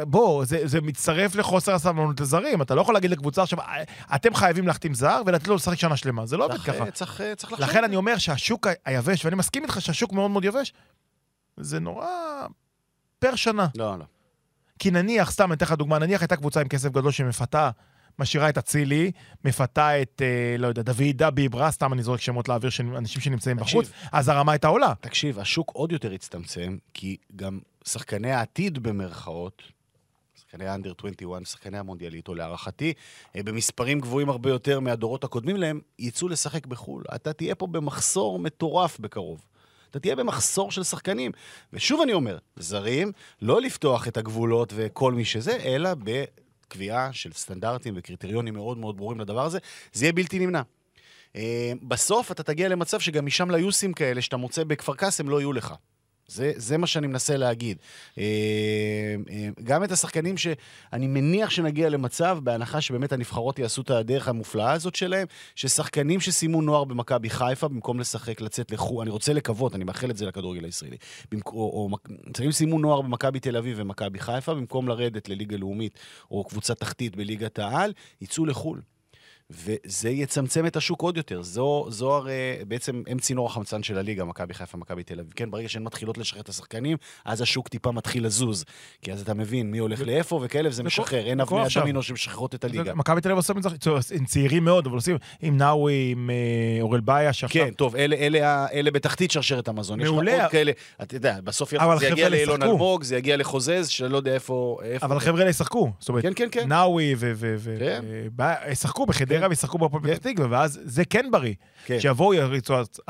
[0.07, 2.61] בוא, זה, זה מצטרף לחוסר הסבלנות לזרים.
[2.61, 3.83] אתה לא יכול להגיד לקבוצה עכשיו, "אה,
[4.15, 6.25] אתם חייבים להחתים זר ולתת לו לשחק שנה שלמה.
[6.25, 6.91] זה לא עובד ככה.
[6.91, 7.69] צריך, אה, צריך לחשוב.
[7.69, 10.73] לכן אני אומר שהשוק היבש, ואני מסכים איתך שהשוק מאוד מאוד יבש,
[11.57, 12.07] זה נורא
[13.19, 13.67] פר שנה.
[13.75, 14.05] לא, לא.
[14.79, 17.69] כי נניח, סתם, אני אתן לך דוגמה, נניח הייתה קבוצה עם כסף גדול שמפתה,
[18.19, 19.11] משאירה את אצילי,
[19.45, 23.21] מפתה את, אה, לא יודע, דוד דבי ברס, סתם אני זורק שמות לאוויר של אנשים
[23.21, 23.81] שנמצאים תקשיב.
[23.81, 24.93] בחוץ, אז הרמה הייתה עולה.
[25.01, 29.63] תקשיב, השוק עוד יותר הצטמצם, כי גם שחקני העתיד במרכאות,
[30.39, 32.93] שחקני האנדר 21, שחקני המונדיאליטו, להערכתי,
[33.35, 37.03] אה, במספרים גבוהים הרבה יותר מהדורות הקודמים להם, יצאו לשחק בחו"ל.
[37.15, 39.45] אתה תהיה פה במחסור מטורף בקרוב.
[39.91, 41.31] אתה תהיה במחסור של שחקנים.
[41.73, 43.11] ושוב אני אומר, זרים,
[43.41, 45.89] לא לפתוח את הגבולות וכל מי שזה, אלא
[46.67, 49.59] בקביעה של סטנדרטים וקריטריונים מאוד מאוד ברורים לדבר הזה.
[49.93, 50.61] זה יהיה בלתי נמנע.
[51.35, 55.53] אה, בסוף אתה תגיע למצב שגם משם ליוסים כאלה שאתה מוצא בכפר קאסם לא יהיו
[55.53, 55.73] לך.
[56.27, 57.77] זה, זה מה שאני מנסה להגיד.
[58.17, 58.23] אה,
[59.29, 64.71] אה, גם את השחקנים שאני מניח שנגיע למצב, בהנחה שבאמת הנבחרות יעשו את הדרך המופלאה
[64.71, 69.83] הזאת שלהם, ששחקנים שסיימו נוער במכבי חיפה, במקום לשחק, לצאת לחו"ל, אני רוצה לקוות, אני
[69.83, 70.97] מאחל את זה לכדורגל הישראלי.
[71.31, 71.47] במק...
[71.47, 71.89] או, או
[72.27, 75.99] שחקנים סיימו נוער במכבי תל אביב ומכבי חיפה, במקום לרדת לליגה לאומית
[76.31, 78.81] או קבוצה תחתית בליגת העל, יצאו לחו"ל.
[79.49, 81.41] וזה יצמצם את השוק עוד יותר.
[81.41, 82.31] זו, זו הרי,
[82.67, 85.33] בעצם הם צינור החמצן של הליגה, מכבי חיפה, מכבי תל אביב.
[85.35, 88.65] כן, ברגע שהן מתחילות לשחרר את השחקנים, אז השוק טיפה מתחיל לזוז.
[89.01, 91.25] כי אז אתה מבין מי הולך לאיפה וכאלה, וזה זה משחרר.
[91.25, 91.59] אין אבני.
[91.75, 92.93] הדומינו שמשחררות את הליגה.
[92.93, 93.69] מכבי תל אביב עושים את זה,
[94.15, 97.65] הם צעירים מאוד, אבל עושים עם נאווי, עם אה, אורל באיה, שעכשיו...
[97.65, 100.01] כן, טוב, אלה, אלה, אלה בתחתית שרשרת המזון.
[100.01, 100.35] יש מעולה.
[100.35, 100.71] לך עוד כאלה,
[101.01, 102.63] אתה יודע, בסוף זה יגיע לאילון.
[102.63, 104.77] אלמוג, זה יגיע לחוזז, שאני לא יודע איפה...
[105.01, 105.91] אבל החבר'ה האלה ישחקו.
[106.21, 106.67] כן, כן, כן.
[106.67, 107.31] נאווי ו...
[107.35, 108.03] ו- ו- כן.
[108.39, 111.53] אה, ישחקו בחדרה וישחקו בהפועל פתח תקווה, ואז זה כן בריא.
[111.85, 111.99] כן.
[111.99, 112.33] שיבואו,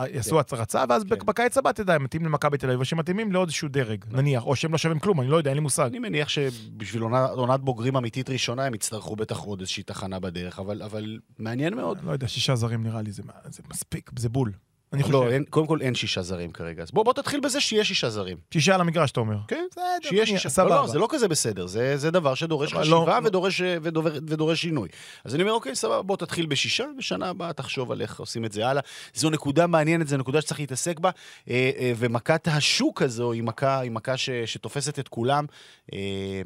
[0.08, 1.16] יעשו הצרצה, ואז כן.
[1.26, 4.56] בקיץ הבא, יודע, הם מתאים למכבי תל אביב, או שמתאימים לעוד איזשהו דרג, נניח, או
[4.56, 5.88] שהם לא שווים כלום, אני לא יודע, אין לי מושג.
[5.90, 11.20] אני מניח שבשביל עונת בוגרים אמיתית ראשונה, הם יצטרכו בטח עוד איזושהי תחנה בדרך, אבל,
[11.40, 11.98] מעניין מאוד.
[12.04, 13.24] לא יודע, שישה זרים נראה לי, זה
[13.70, 14.52] מספיק, זה בול.
[14.96, 15.32] אני לא, חושב.
[15.32, 16.84] אין, קודם כל אין שישה זרים כרגע.
[16.84, 18.38] אז בוא, בוא תתחיל בזה שיהיה שישה זרים.
[18.52, 19.36] שישה על המגרש, אתה אומר.
[19.48, 20.50] כן, בסדר, שיהיה שישה.
[20.50, 20.70] סבבה.
[20.70, 24.62] לא, לא, זה לא כזה בסדר, זה, זה דבר שדורש חשיבה לא- ודורש, ודורש, ודורש
[24.62, 24.90] שינוי.
[25.26, 28.52] אז אני אומר, אוקיי, סבבה, בוא תתחיל בשישה, ושנה הבאה תחשוב על איך עושים את
[28.52, 28.82] זה הלאה.
[29.14, 31.10] זו נקודה מעניינת, זו נקודה שצריך להתעסק בה,
[31.50, 35.46] אה, אה, ומכת השוק הזו היא מכה, היא מכה ש, שתופסת את כולם.
[35.94, 36.42] אה,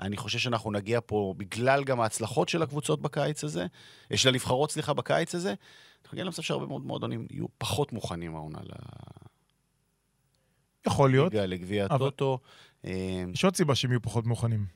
[0.00, 3.66] אני חושב שאנחנו נגיע פה, בגלל גם ההצלחות של הקבוצות בקיץ הזה,
[4.14, 5.54] של הנבחרות, סליחה, בקיץ הזה,
[6.12, 8.58] נגיע למצב שהרבה מאוד מועדונים יהיו פחות מוכנים העונה
[10.86, 11.34] יכול להיות.
[11.34, 12.38] לגביע הטוטו.
[12.84, 14.66] אה, יש עוד סיבה שהם יהיו פחות מוכנים.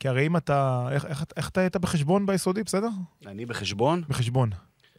[0.00, 0.88] כי הרי אם אתה...
[0.90, 2.88] איך- איך איך אתה היית בחשבון ביסודי, בסדר?
[3.26, 4.50] אני בחשבון, בחשבון.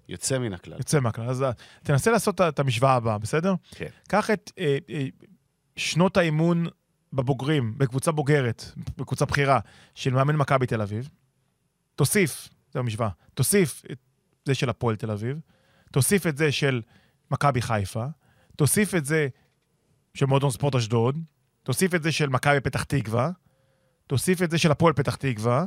[0.10, 0.78] יוצא מן הכלל.
[0.78, 1.30] יוצא מהכלל.
[1.30, 1.52] אז אה,
[1.84, 3.54] תנסה לעשות את- את המשוואה הבאה, בסדר?
[3.72, 3.88] כן.
[4.08, 5.06] קח את אה, אה,
[5.76, 6.66] שנות האימון
[7.14, 8.64] בבוגרים, בקבוצה בוגרת,
[8.98, 9.60] בקבוצה בכירה,
[9.96, 11.10] של מאמן מכבי תל אביב.
[11.96, 13.98] תוסיף, זו המשוואה, תוסיף את
[14.46, 15.40] זה של הפועל תל אביב,
[15.92, 16.82] תוסיף את זה של
[17.32, 18.06] מכבי חיפה,
[18.56, 19.28] תוסיף את זה
[20.14, 21.18] של מועדון ספורט אשדוד,
[21.64, 23.30] תוסיף את זה של מכבי פתח תקווה,
[24.08, 25.66] תוסיף את זה של הפועל פתח תקווה.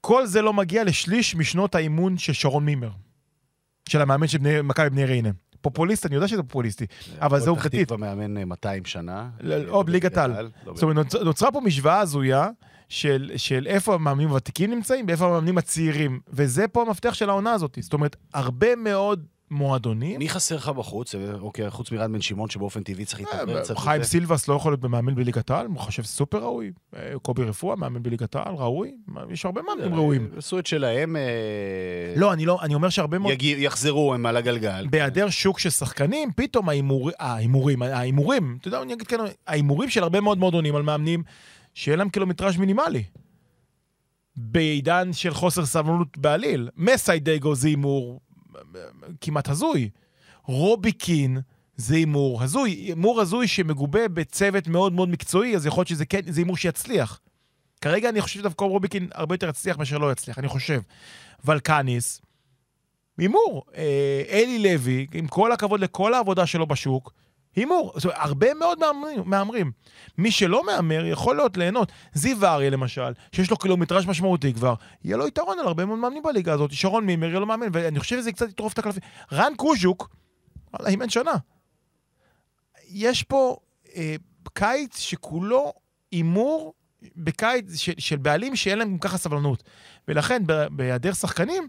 [0.00, 2.90] כל זה לא מגיע לשליש משנות האימון של שרון מימר,
[3.88, 5.30] של המאמן של מכבי בני ריינה.
[5.60, 6.86] פופוליסט, אני יודע שזה פופוליסטי,
[7.20, 7.88] אבל זה הפועל פתח עובדתית.
[7.88, 9.30] תקווה מאמן אה, 200 שנה.
[9.40, 10.50] ל- או בליגת העל.
[10.64, 12.48] זאת אומרת, נוצ- נוצרה פה משוואה הזויה
[12.94, 16.20] של, של איפה המאמנים הוותיקים נמצאים ואיפה המאמנים הצעירים.
[16.28, 17.78] וזה פה המפתח של העונה הזאת.
[17.80, 20.18] זאת אומרת, הרבה מאוד מועדונים.
[20.18, 21.14] מי חסר לך בחוץ?
[21.14, 23.76] אה, אוקיי, חוץ מרד בן שמעון, שבאופן טבעי צריך להתעבר קצת.
[23.76, 24.02] אה, חיים.
[24.02, 26.72] סילבס לא יכול להיות במאמן בליגת העל, הוא חושב סופר ראוי.
[26.96, 28.94] אה, קובי רפואה, מאמן בליגת העל, ראוי.
[29.30, 30.30] יש הרבה מאמנים ראויים.
[30.36, 31.16] עשו את שלהם.
[31.16, 31.22] אה,
[32.16, 33.32] לא, אני לא, אני אומר שהרבה מאוד...
[33.42, 34.86] יחזרו, הם על הגלגל.
[34.90, 40.02] בהיעדר שוק של שחקנים, פתאום ההימור- ההימורים, ההימורים, אתה יודע, אני אגיד כאן, ההימורים של
[40.02, 41.22] הרבה מאוד מועדונים על מאמנים,
[41.74, 43.04] שיהיה להם קילומטראז' מינימלי.
[44.36, 46.68] בעידן של חוסר סבלנות בעליל.
[46.76, 48.20] מסיידגו זה הימור
[49.20, 49.90] כמעט הזוי.
[50.44, 51.40] רובי קין
[51.76, 52.70] זה הימור הזוי.
[52.70, 57.20] הימור הזוי שמגובה בצוות מאוד מאוד מקצועי, אז יכול להיות שזה כן, זה הימור שיצליח.
[57.80, 60.80] כרגע אני חושב שדווקא רובי קין הרבה יותר יצליח מאשר לא יצליח, אני חושב.
[61.44, 62.22] ולקניס,
[63.18, 63.62] הימור.
[63.76, 67.12] אה, אלי לוי, עם כל הכבוד לכל העבודה שלו בשוק,
[67.56, 67.92] הימור.
[67.94, 69.72] זאת אומרת, הרבה מאוד מהמרים, מהמרים.
[70.18, 71.92] מי שלא מהמר יכול להיות ליהנות.
[72.14, 74.74] זיו אריה למשל, שיש לו קילומטראז' משמעותי כבר,
[75.04, 76.72] יהיה לו יתרון על הרבה מאוד מאמנים בליגה הזאת.
[76.72, 79.02] שרון מימר יהיה לו מאמן, ואני חושב שזה קצת יטרוף את הקלפים.
[79.32, 80.08] רן קוז'וק,
[80.74, 81.34] וואלה, אימן שנה.
[82.88, 83.56] יש פה
[83.96, 84.14] אה,
[84.52, 85.72] קיץ שכולו
[86.12, 86.74] הימור
[87.16, 89.62] בקיץ של, של בעלים שאין להם גם ככה סבלנות.
[90.08, 91.68] ולכן, בהיעדר שחקנים,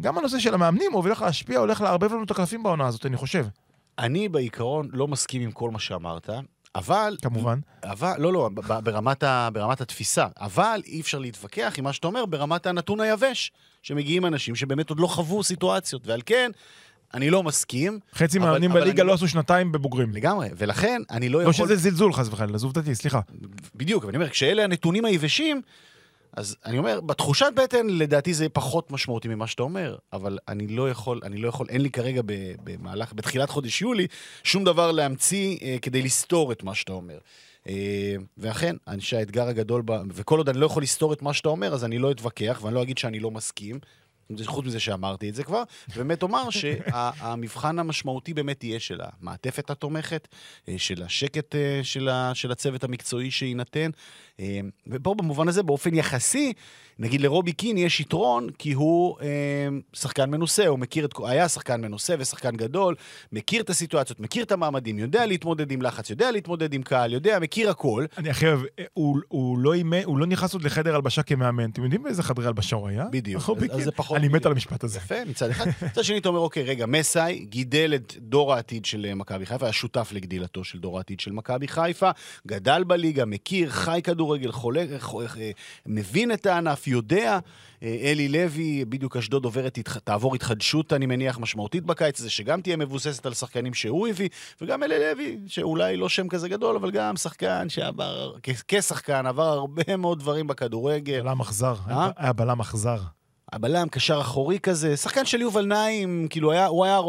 [0.00, 3.46] גם הנושא של המאמנים הולך להשפיע, הולך לערבב לנו את הקלפים בעונה הזאת, אני חושב,
[3.98, 6.30] אני בעיקרון לא מסכים עם כל מה שאמרת,
[6.74, 7.16] אבל...
[7.22, 7.58] כמובן.
[7.84, 8.50] אבל, לא, לא,
[8.84, 10.26] ברמת, ה, ברמת התפיסה.
[10.40, 15.00] אבל אי אפשר להתווכח עם מה שאתה אומר ברמת הנתון היבש, שמגיעים אנשים שבאמת עוד
[15.00, 16.50] לא חוו סיטואציות, ועל כן,
[17.14, 17.98] אני לא מסכים.
[18.14, 20.12] חצי מהמאמנים בליגה לא לא- עשו שנתיים בבוגרים.
[20.12, 21.66] לגמרי, ולכן אני לא לא יכול...
[21.66, 23.20] שזה זלזול, חס וחלילה, זה עובדתי, סליחה.
[23.74, 25.62] בדיוק, אבל אני אומר, כשאלה הנתונים היבשים,
[26.36, 30.90] אז אני אומר, בתחושת בטן, לדעתי זה פחות משמעותי ממה שאתה אומר, אבל אני לא
[30.90, 32.22] יכול, אני לא יכול, אין לי כרגע
[32.64, 34.06] במהלך, בתחילת חודש יולי,
[34.44, 37.18] שום דבר להמציא אה, כדי לסתור את מה שאתה אומר.
[37.68, 41.32] אה, ואכן, אני חושב שהאתגר הגדול, ב, וכל עוד אני לא יכול לסתור את מה
[41.32, 43.78] שאתה אומר, אז אני לא אתווכח, ואני לא אגיד שאני לא מסכים.
[44.44, 50.28] חוץ מזה שאמרתי את זה כבר, ובאמת אומר שהמבחן המשמעותי באמת יהיה של המעטפת התומכת,
[50.68, 53.90] אה, של השקט אה, של ה- של הצוות המקצועי שיינתן.
[54.40, 56.52] אה, ופה במובן הזה, באופן יחסי,
[56.98, 59.26] נגיד לרובי קין יש יתרון, כי הוא אה,
[59.92, 62.94] שחקן מנוסה, הוא מכיר את, היה שחקן מנוסה ושחקן גדול,
[63.32, 67.38] מכיר את הסיטואציות, מכיר את המעמדים, יודע להתמודד עם לחץ, יודע להתמודד עם קהל, יודע,
[67.38, 68.04] מכיר הכל.
[68.18, 68.60] אני הכי אוהב,
[68.94, 69.74] הוא, הוא, לא
[70.04, 71.70] הוא לא נכנס עוד לחדר הלבשה כמאמן.
[71.70, 73.04] אתם יודעים באיזה חדרי הלבשה הוא היה?
[73.10, 73.42] בדיוק.
[73.50, 73.84] אז- אז?
[73.84, 74.98] זה פחות- אני מת על המשפט הזה.
[74.98, 75.66] יפה, מצד אחד.
[75.86, 79.66] מצד שני, אתה אומר, אוקיי, רגע, מסאי גידל את דור העתיד של אה, מכבי חיפה,
[79.66, 82.10] היה שותף לגדילתו של דור העתיד של מכבי חיפה,
[82.46, 84.84] גדל בליגה, מכיר, חי כדורגל, חולה,
[85.38, 85.50] אה,
[85.86, 87.38] מבין את הענף, יודע.
[87.82, 92.76] אה, אלי לוי, בדיוק אשדוד עוברת, תעבור התחדשות, אני מניח, משמעותית בקיץ הזה, שגם תהיה
[92.76, 94.28] מבוססת על שחקנים שהוא הביא,
[94.60, 98.34] וגם אלי לוי, שאולי לא שם כזה גדול, אבל גם שחקן שעבר,
[98.68, 101.22] כשחקן, עבר הרבה מאוד דברים בכדורגל.
[101.22, 101.74] בלם אכזר.
[101.90, 102.10] אה?
[102.16, 102.98] היה בלם אכזר.
[103.52, 107.00] הבלם, קשר אחורי כזה, שחקן של יובל נעים, כאילו היה, הוא היה,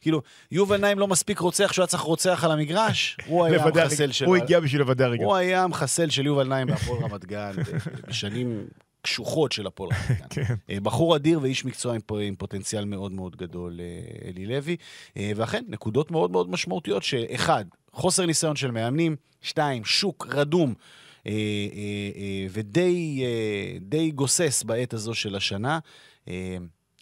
[0.00, 0.22] כאילו,
[0.52, 4.12] יובל נעים לא מספיק רוצח שהוא היה צריך רוצח על המגרש, הוא היה המחסל.
[4.12, 4.28] שלו.
[4.28, 5.24] הוא הגיע בשביל לוודא הרגע.
[5.24, 7.52] הוא היה המחסל של יובל נעים בהפועל רמת גן,
[8.08, 8.66] בשנים
[9.02, 10.26] קשוחות של הפועל רמת גן.
[10.30, 10.54] כן.
[10.70, 14.76] אה, בחור אדיר ואיש מקצוע עם, עם פוטנציאל מאוד מאוד גדול, אה, אלי לוי.
[15.16, 20.74] אה, ואכן, נקודות מאוד מאוד משמעותיות, שאחד, חוסר ניסיון של מאמנים, שתיים, שוק רדום.
[21.26, 23.24] אה, אה, אה, ודי
[23.80, 25.78] די גוסס בעת הזו של השנה.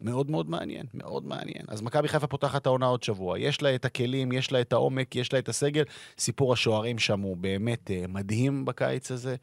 [0.02, 1.64] מאוד מאוד מעניין, מאוד מעניין.
[1.68, 3.38] אז מכבי חיפה פותחת העונה עוד שבוע.
[3.38, 5.82] יש לה את הכלים, יש לה את העומק, יש לה את הסגל.
[6.18, 9.36] סיפור השוערים שם הוא באמת מדהים בקיץ הזה.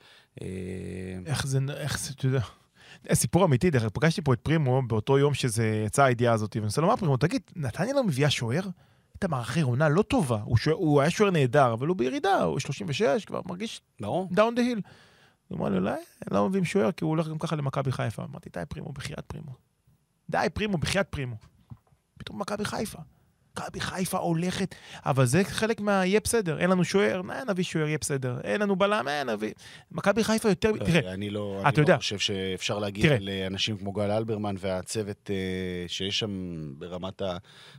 [1.26, 2.42] איך זה, איך זה, אתה יודע.
[3.14, 6.66] סיפור אמיתי, דרך אגב, פגשתי פה את פרימו באותו יום שזה יצאה הידיעה הזאת, ואני
[6.66, 8.64] רוצה לומר, פרימו, תגיד, נתניה לא מביאה שוער?
[9.22, 12.60] היה מאחורי עונה לא טובה, הוא, שוער, הוא היה שוער נהדר, אבל הוא בירידה, הוא
[12.60, 13.82] 36, כבר מרגיש.
[14.32, 14.82] Down the hill.
[15.48, 16.00] הוא אמר לי, אולי
[16.32, 18.24] לא מביאים שוער, כי הוא הולך גם ככה למכבי חיפה.
[18.24, 19.52] אמרתי, די פרימו, בחייאת פרימו.
[20.30, 21.36] די פרימו, בחייאת פרימו.
[22.18, 23.00] פתאום מכבי חיפה.
[23.58, 24.76] מכבי חיפה הולכת,
[25.06, 26.06] אבל זה חלק מה...
[26.06, 28.38] יהיה בסדר, אין לנו שוער, נא, נביא שוער, יהיה בסדר.
[28.44, 29.52] אין לנו בלם, אין, נביא...
[29.92, 30.72] מכבי חיפה יותר...
[30.72, 31.98] לא, תראה, אני לא, אתה אני לא יודע.
[31.98, 33.18] חושב שאפשר להגיד תראה.
[33.18, 35.36] על אה, אנשים כמו גל אלברמן והצוות אה,
[35.88, 36.30] שיש שם
[36.78, 37.38] ברמת ה-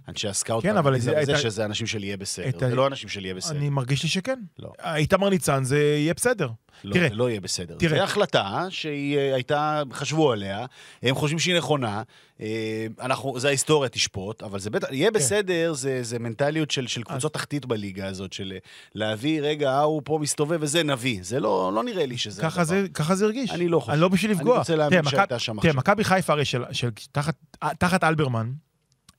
[0.09, 2.59] אנשי הסקאוט, כן, אבל זה, שזה אנשים של יהיה בסדר.
[2.69, 3.59] זה לא אנשים של יהיה בסדר.
[3.59, 4.39] אני מרגיש לי שכן.
[4.59, 4.73] לא.
[4.85, 6.49] איתמר ניצן זה יהיה בסדר.
[6.85, 7.75] לא, תראה, זה לא יהיה בסדר.
[7.79, 7.99] תראה.
[7.99, 10.67] זו החלטה שהיא אה, הייתה, חשבו עליה,
[11.03, 12.03] הם חושבים שהיא נכונה,
[12.41, 15.15] אה, אנחנו, זה ההיסטוריה תשפוט, אבל זה בטח, יהיה כן.
[15.15, 18.59] בסדר, זה, זה מנטליות של, של קבוצות תחתית בליגה הזאת, של אה,
[18.95, 21.19] להביא, רגע, הוא פה מסתובב וזה נביא.
[21.23, 23.51] זה לא, לא נראה לי שזה ככה זה, ככה זה הרגיש.
[23.51, 23.93] אני לא חושב.
[23.93, 24.59] אני לא בשביל אני לפגוע.
[24.59, 25.75] רוצה להאמין תראה, שהייתה שם תראה, עכשיו.
[25.79, 27.35] מכבי חיפה הרי של, של, תחת,
[27.79, 28.53] תחת אלברמן,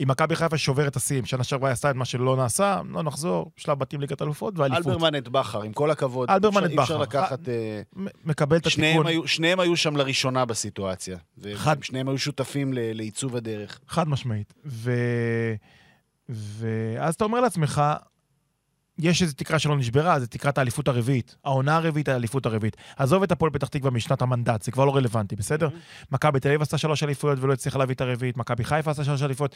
[0.03, 3.51] אם מכבי חיפה שובר את השיאים, שנה שעברה עשתה את מה שלא נעשה, לא נחזור,
[3.57, 4.87] שלב בתים ליגת אלופות ואליפות.
[4.87, 6.29] אלברמן את בכר, עם כל הכבוד.
[6.29, 7.19] אלברמן את אפשר- אי אפשר בכר.
[7.21, 7.49] לקחת...
[7.49, 7.81] אה,
[8.25, 11.17] מקבל את שניהם התיקון, שניהם היו שם לראשונה בסיטואציה.
[11.55, 13.79] חד- ושניהם היו שותפים לעיצוב הדרך.
[13.87, 14.53] חד משמעית.
[16.29, 17.81] ואז אתה אומר לעצמך,
[18.99, 21.35] יש איזו תקרה שלא נשברה, זה תקרת האליפות הרביעית.
[21.43, 22.77] העונה הרביעית, האליפות הרביעית.
[22.97, 25.69] עזוב את הפועל פתח תקווה משנת המנדט, זה כבר לא רלוונטי, בסדר?
[26.11, 29.21] מכבי תל אביב עשתה שלוש אליפויות ולא הצליחה להביא את הרביעית, מכבי חיפה עשתה שלוש
[29.21, 29.55] אליפויות.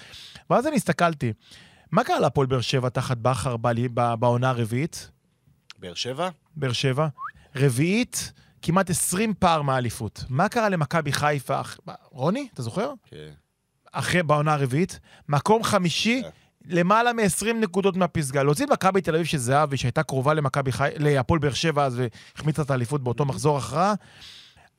[0.50, 1.34] ואז אני הסתכלתי,
[1.92, 3.56] מה קרה להפועל באר שבע תחת בכר
[4.20, 5.12] בעונה הרביעית?
[5.80, 6.30] באר שבע?
[6.56, 7.08] באר שבע.
[7.56, 8.32] רביעית,
[8.62, 10.24] כמעט 20 פער מהאליפות.
[10.30, 11.62] מה קרה למכבי חיפה?
[12.12, 12.94] רוני, אתה זוכר?
[13.06, 13.30] כן.
[13.92, 16.30] אחרי, בעונה הרביעית, מקום חמישי, כן.
[16.70, 18.44] למעלה מ-20 נקודות מהפסגה.
[18.44, 20.90] להוציא את מכבי תל אביב של זהבי, שהייתה קרובה למכבי חי...
[20.98, 22.02] להפועל באר שבע אז
[22.36, 23.94] והחמיצה את האליפות באותו מחזור הכרעה.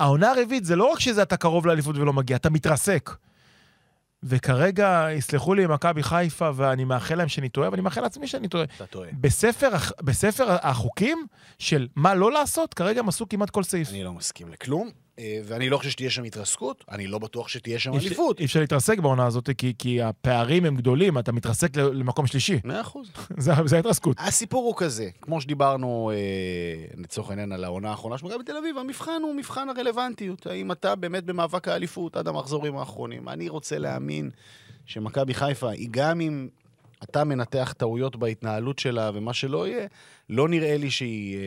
[0.00, 3.10] העונה הרביעית זה לא רק שזה אתה קרוב לאליפות ולא מגיע, אתה מתרסק.
[4.22, 8.64] וכרגע, יסלחו לי מכבי חיפה, ואני מאחל להם שאני טועה, ואני מאחל לעצמי שאני טועה.
[8.64, 9.08] אתה טועה.
[9.12, 9.70] בספר,
[10.02, 11.26] בספר החוקים
[11.58, 13.88] של מה לא לעשות, כרגע הם עשו כמעט כל סעיף.
[13.90, 14.90] אני לא מסכים לכלום,
[15.44, 18.40] ואני לא חושב שתהיה שם התרסקות, אני לא בטוח שתהיה שם אליפות.
[18.40, 22.60] אי אפשר להתרסק בעונה הזאת, כי, כי הפערים הם גדולים, אתה מתרסק למקום שלישי.
[22.64, 23.10] מאה אחוז.
[23.36, 24.16] זה, זה ההתרסקות.
[24.20, 28.78] הסיפור הוא כזה, כמו שדיברנו אה, לצורך העניין על העונה האחרונה של מכבי תל אביב,
[28.78, 30.46] המבחן הוא מבחן הרלוונטיות.
[30.46, 33.28] האם אתה באמת במאבק האליפות עד המחזורים האחרונים?
[33.28, 34.30] אני רוצה להאמין
[34.86, 36.48] שמכבי חיפה, היא גם אם
[37.02, 39.86] אתה מנתח טעויות בהתנהלות שלה ומה שלא יהיה,
[40.30, 41.42] לא נראה לי שהיא אה,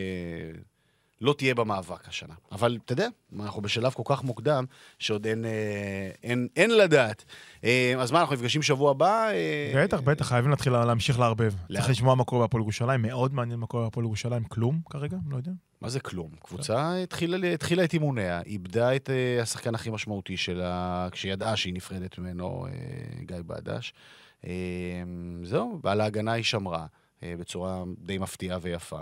[1.22, 2.34] לא תהיה במאבק השנה.
[2.52, 3.08] אבל אתה יודע,
[3.40, 4.64] אנחנו בשלב כל כך מוקדם,
[4.98, 7.24] שעוד אין, אה, אין, אין לדעת.
[7.64, 9.30] אה, אז מה, אנחנו נפגשים שבוע הבא?
[9.30, 11.52] אה, בטח, בטח, חייבים להתחיל להמשיך לערבב.
[11.72, 15.36] צריך לשמוע מה קורה בהפועל ירושלים, מאוד מעניין מה קורה בהפועל ירושלים, כלום כרגע, לא
[15.36, 15.52] יודע.
[15.80, 16.30] מה זה כלום?
[16.42, 22.18] קבוצה התחילה, התחילה את אימוניה, איבדה את uh, השחקן הכי משמעותי שלה, כשידעה שהיא נפרדת
[22.18, 23.94] ממנו, uh, גיא בדש.
[24.42, 24.46] Uh,
[25.42, 29.00] זהו, ועל ההגנה היא שמרה uh, בצורה די מפתיעה ויפה.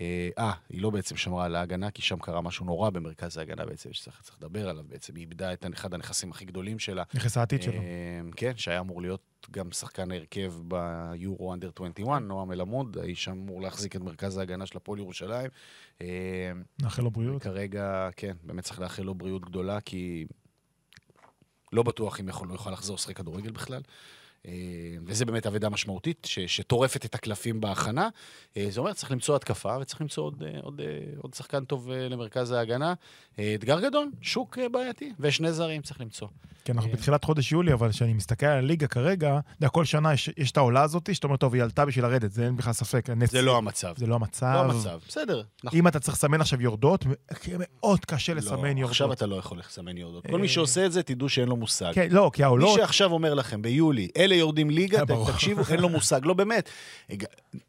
[0.00, 3.66] אה, אה, היא לא בעצם שמרה על ההגנה, כי שם קרה משהו נורא במרכז ההגנה
[3.66, 5.16] בעצם, שצריך צריך לדבר עליו בעצם.
[5.16, 7.02] היא איבדה את אחד הנכסים הכי גדולים שלה.
[7.14, 7.74] נכס העתיד שלו.
[7.74, 13.62] אה, כן, שהיה אמור להיות גם שחקן ההרכב ביורו אנדר 21, נועם אלעמוד, האיש אמור
[13.62, 15.50] להחזיק את מרכז ההגנה של הפועל ירושלים.
[16.00, 17.42] אה, נאחל לו בריאות.
[17.42, 20.26] כרגע, כן, באמת צריך לאחל לו בריאות גדולה, כי
[21.72, 23.82] לא בטוח אם יכול, לא יוכל לחזור לשחק כדורגל בכלל.
[24.46, 24.52] אה,
[25.06, 28.08] וזה באמת אבדה משמעותית, ש, שטורפת את הקלפים בהכנה.
[28.56, 30.80] אה, זה אומר, צריך למצוא התקפה, וצריך למצוא עוד, אה, עוד,
[31.18, 32.94] עוד שחקן טוב למרכז ההגנה.
[33.54, 36.28] אתגר גדול, שוק בעייתי, ושני זרים צריך למצוא.
[36.64, 36.90] כי אנחנו.
[36.92, 40.82] בתחילת חודש יולי, אבל כשאני מסתכל על הליגה כרגע, כל שנה יש יש את העולה
[40.82, 43.10] הזאת, שאתה אומר, טוב, היא עלתה בשביל לרדת, זה אין בכלל ספק.
[43.10, 43.94] הנס- זה לא המצב.
[43.96, 44.52] זה לא המצב.
[44.54, 44.98] לא המצב.
[45.08, 45.42] בסדר.
[45.64, 45.78] נכון.
[45.78, 47.04] אם אתה צריך לסמן עכשיו יורדות,
[47.58, 48.90] מאוד קשה לא, לסמן יורדות.
[48.90, 50.26] עכשיו אתה לא יכול לסמן יורדות.
[50.26, 50.38] כל.
[50.38, 51.92] מי שעושה את זה, תדעו שאין לו מושג.
[51.94, 52.78] כן, לא, כי מי העולות...
[52.78, 55.32] שעכשיו אומר לכם, ביולי, אלה יורדים ליגה, אה.
[55.32, 56.20] תקשיבו, אין לו מושג.
[56.24, 56.68] לא, באמת.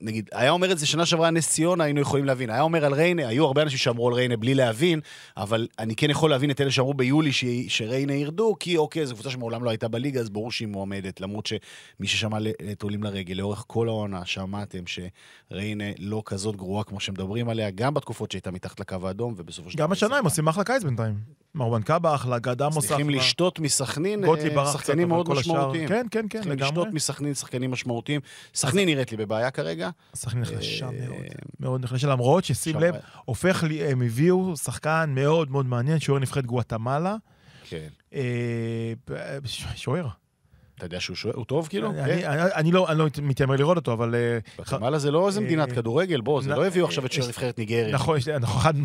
[0.02, 2.50] נגיד, היה אומר את זה שנה שעברה נס ציונה, היינו יכולים להבין.
[2.50, 5.00] היה אומר על ריינה, היו הרבה אנשים שאמרו על ריינה בלי להבין,
[5.38, 9.14] אבל אני כן יכול להבין את אלה שאמרו ביולי ש- שריינה ירדו, כי אוקיי, זו
[9.14, 11.22] קבוצה שמעולם לא הייתה בליגה, אז ברור שהיא מועמדת.
[11.22, 12.38] למרות שמי ששמע
[12.72, 17.94] את עולים לרגל, לאורך כל העונה, שמעתם שריינה לא כזאת גרועה כמו שמדברים עליה, גם
[17.94, 21.16] בתקופות שהייתה מתחת לקו האדום, ובסופו של גם דבר השנה הם עושים אחלה קיץ בינתיים.
[21.56, 23.10] מרואן קאבה אחלה, גד עמוס צריכים.
[23.10, 25.88] לשתות מסכנין, אה, שחקנים מאוד משמעותיים.
[25.88, 26.72] כן, כן, כן, צריכים לגמרי.
[26.72, 28.22] לשתות מסכנין שחקנים משמעותיים.
[28.56, 29.90] סכנין נראית לי בבעיה כרגע.
[30.16, 31.26] סכנין נחלשה אה, מאוד,
[31.60, 32.96] מאוד נחלשה, למרות ששים לב,
[33.26, 37.16] הופך לי, הם הביאו שחקן מאוד מאוד מעניין, שוער נבחרת גואטמלה.
[37.70, 37.88] כן.
[38.14, 38.94] אה,
[39.76, 40.08] שוער.
[40.82, 41.92] אתה יודע שהוא שוער, הוא טוב כאילו?
[41.92, 42.66] אני- כן.
[42.72, 44.16] לא לא מתיימר לראות אותו, אבל...
[44.16, 47.16] אה, גואטמלה זה לא איזה אה, מדינת כדורגל, בוא, זה לא הביאו עכשיו את אה,
[47.16, 48.76] שוער נבחרת ניגריה, נכון, נכון,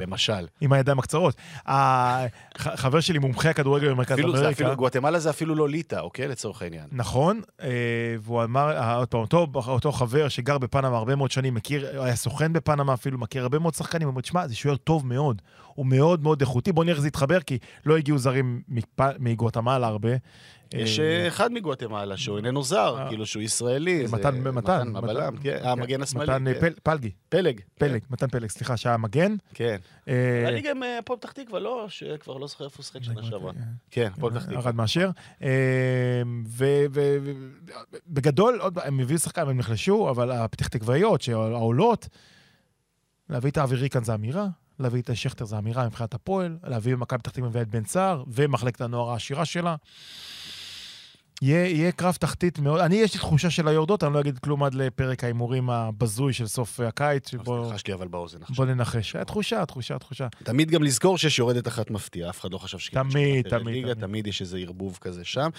[0.00, 0.46] למשל.
[0.60, 1.34] עם הידיים הקצרות.
[2.56, 4.74] חבר שלי מומחה כדורגל במרכז אמריקה.
[4.74, 6.28] גואטמלה זה אפילו לא ליטא, אוקיי?
[6.28, 6.84] לצורך העניין.
[6.92, 7.68] נכון, אה,
[8.20, 9.20] והוא אמר, אה, עוד פעם,
[9.54, 13.74] אותו, חבר שגר בפנמה הרבה מאוד שנים, מכיר, היה סוכן בפנמה אפילו, מכיר הרבה מאוד
[13.74, 15.42] שחקנים, הוא אומר, תשמע, זה שוער טוב מאוד,
[15.74, 18.62] הוא מאוד מאוד איכותי, בוא נראה איך זה יתחבר, כי לא הגיעו זרים
[19.18, 20.10] מגואטמלה הרבה.
[20.74, 23.08] יש אה, אה, אחד מגואטמלה שהוא איננו זר, אה.
[23.08, 24.06] כאילו שהוא ישראלי.
[24.06, 26.32] זה מתן, מתן, הבלם, כן, המגן השמאלי.
[26.32, 26.60] מתן אה, כן.
[26.60, 27.60] פל- פלגי, פלג.
[27.78, 29.36] פלג, מתן פלג, סליחה, שהיה מגן.
[29.54, 29.76] כן.
[30.08, 33.02] אה, היה לי גם אה, הפועל פתח תקווה, לא, שכבר לא זוכר איפה הוא שיחק
[33.02, 33.52] שנה שעברה.
[33.90, 34.60] כן, הפועל פתח תקווה.
[34.60, 35.10] ארד מאשר.
[38.06, 42.08] ובגדול, הם הביאו שחקן והם נחלשו, אבל הפתח תקוואיות, העולות,
[43.30, 44.46] להביא את האווירי כאן זה אמירה,
[44.78, 48.80] להביא את שכטר, זו אמירה מבחינת הפועל, להביא במכבי פתח תקווה את בן סער, ומחלקת
[48.80, 49.76] הנוער העשירה שלה.
[51.42, 54.62] יהיה, יהיה קרב תחתית מאוד, אני יש לי תחושה של היורדות, אני לא אגיד כלום
[54.62, 58.56] עד לפרק ההימורים הבזוי של סוף הקיץ, שבו חשתי אבל באוזן עכשיו.
[58.56, 59.16] בוא ננחש.
[59.16, 60.26] היה תחושה, תחושה, תחושה.
[60.42, 63.94] תמיד גם לזכור שיש יורדת אחת מפתיעה, אף אחד לא חשב שכאילו תמיד, תמיד, ליגה,
[63.94, 64.06] תמיד.
[64.06, 65.50] תמיד יש איזה ערבוב כזה שם.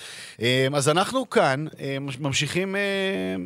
[0.42, 2.82] אה, אז אנחנו כאן, אה, ממשיכים, אה,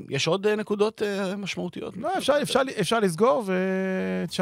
[0.09, 1.97] יש עוד אה, נקודות אה, משמעותיות?
[1.97, 3.43] לא, אפשר, אפשר, אפשר לסגור,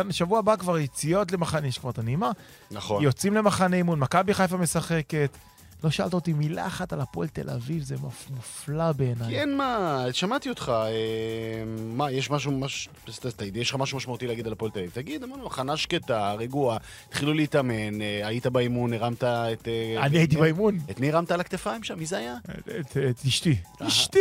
[0.08, 2.32] ושבוע הבא כבר יציאות למחנה, יש כבר את הנעימה.
[2.72, 3.04] נכון.
[3.04, 5.38] יוצאים למחנה אימון, מכבי חיפה משחקת.
[5.84, 9.32] לא שאלת אותי מילה אחת על הפועל תל אביב, זה מופ- מופלא בעיניי.
[9.36, 10.70] כן, מה, שמעתי אותך.
[10.76, 11.64] אה,
[11.96, 12.90] מה, יש משהו, מש...
[13.38, 14.92] תגיד, יש לך משהו משמעותי להגיד על הפועל תל אביב?
[14.94, 16.78] תגיד, אמרנו, הכנה שקטה, רגועה,
[17.08, 19.28] התחילו להתאמן, אה, היית באימון, הרמת את...
[19.68, 20.80] אה, אני את- הייתי את- באימון.
[20.92, 22.00] את מי הרמת על הכתפיים שם?
[22.00, 22.36] מי זה היה?
[22.80, 23.56] את, את אשתי.
[23.80, 24.20] אשתי!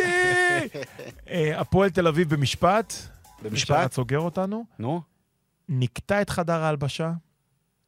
[1.30, 2.92] אה, הפועל תל אביב במשפט.
[3.42, 3.92] במשפט?
[3.92, 4.64] סוגר אותנו.
[4.78, 5.02] נו.
[5.68, 7.12] נקטע את חדר ההלבשה,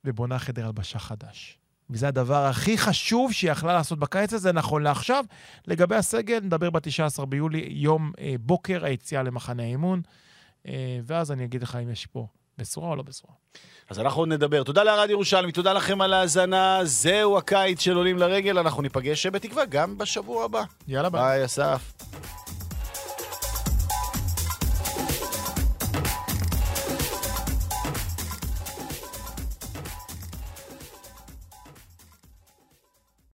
[0.05, 1.59] ובונה חדר הלבשה חדש.
[1.91, 5.25] וזה הדבר הכי חשוב שהיא יכלה לעשות בקיץ הזה, נכון לעכשיו.
[5.67, 10.03] לגבי הסגל, נדבר ב-19 ביולי, יום אה, בוקר היציאה למחנה האימון,
[10.69, 12.27] אה, ואז אני אגיד לך אם יש פה
[12.59, 13.35] בשורה או לא בשורה.
[13.91, 14.63] אז אנחנו עוד נדבר.
[14.63, 16.81] תודה לערד ירושלמי, תודה לכם על ההאזנה.
[16.85, 20.63] זהו הקיץ של עולים לרגל, אנחנו ניפגש בתקווה גם בשבוע הבא.
[20.89, 21.23] יאללה ביי.
[21.23, 21.93] ביי, אסף.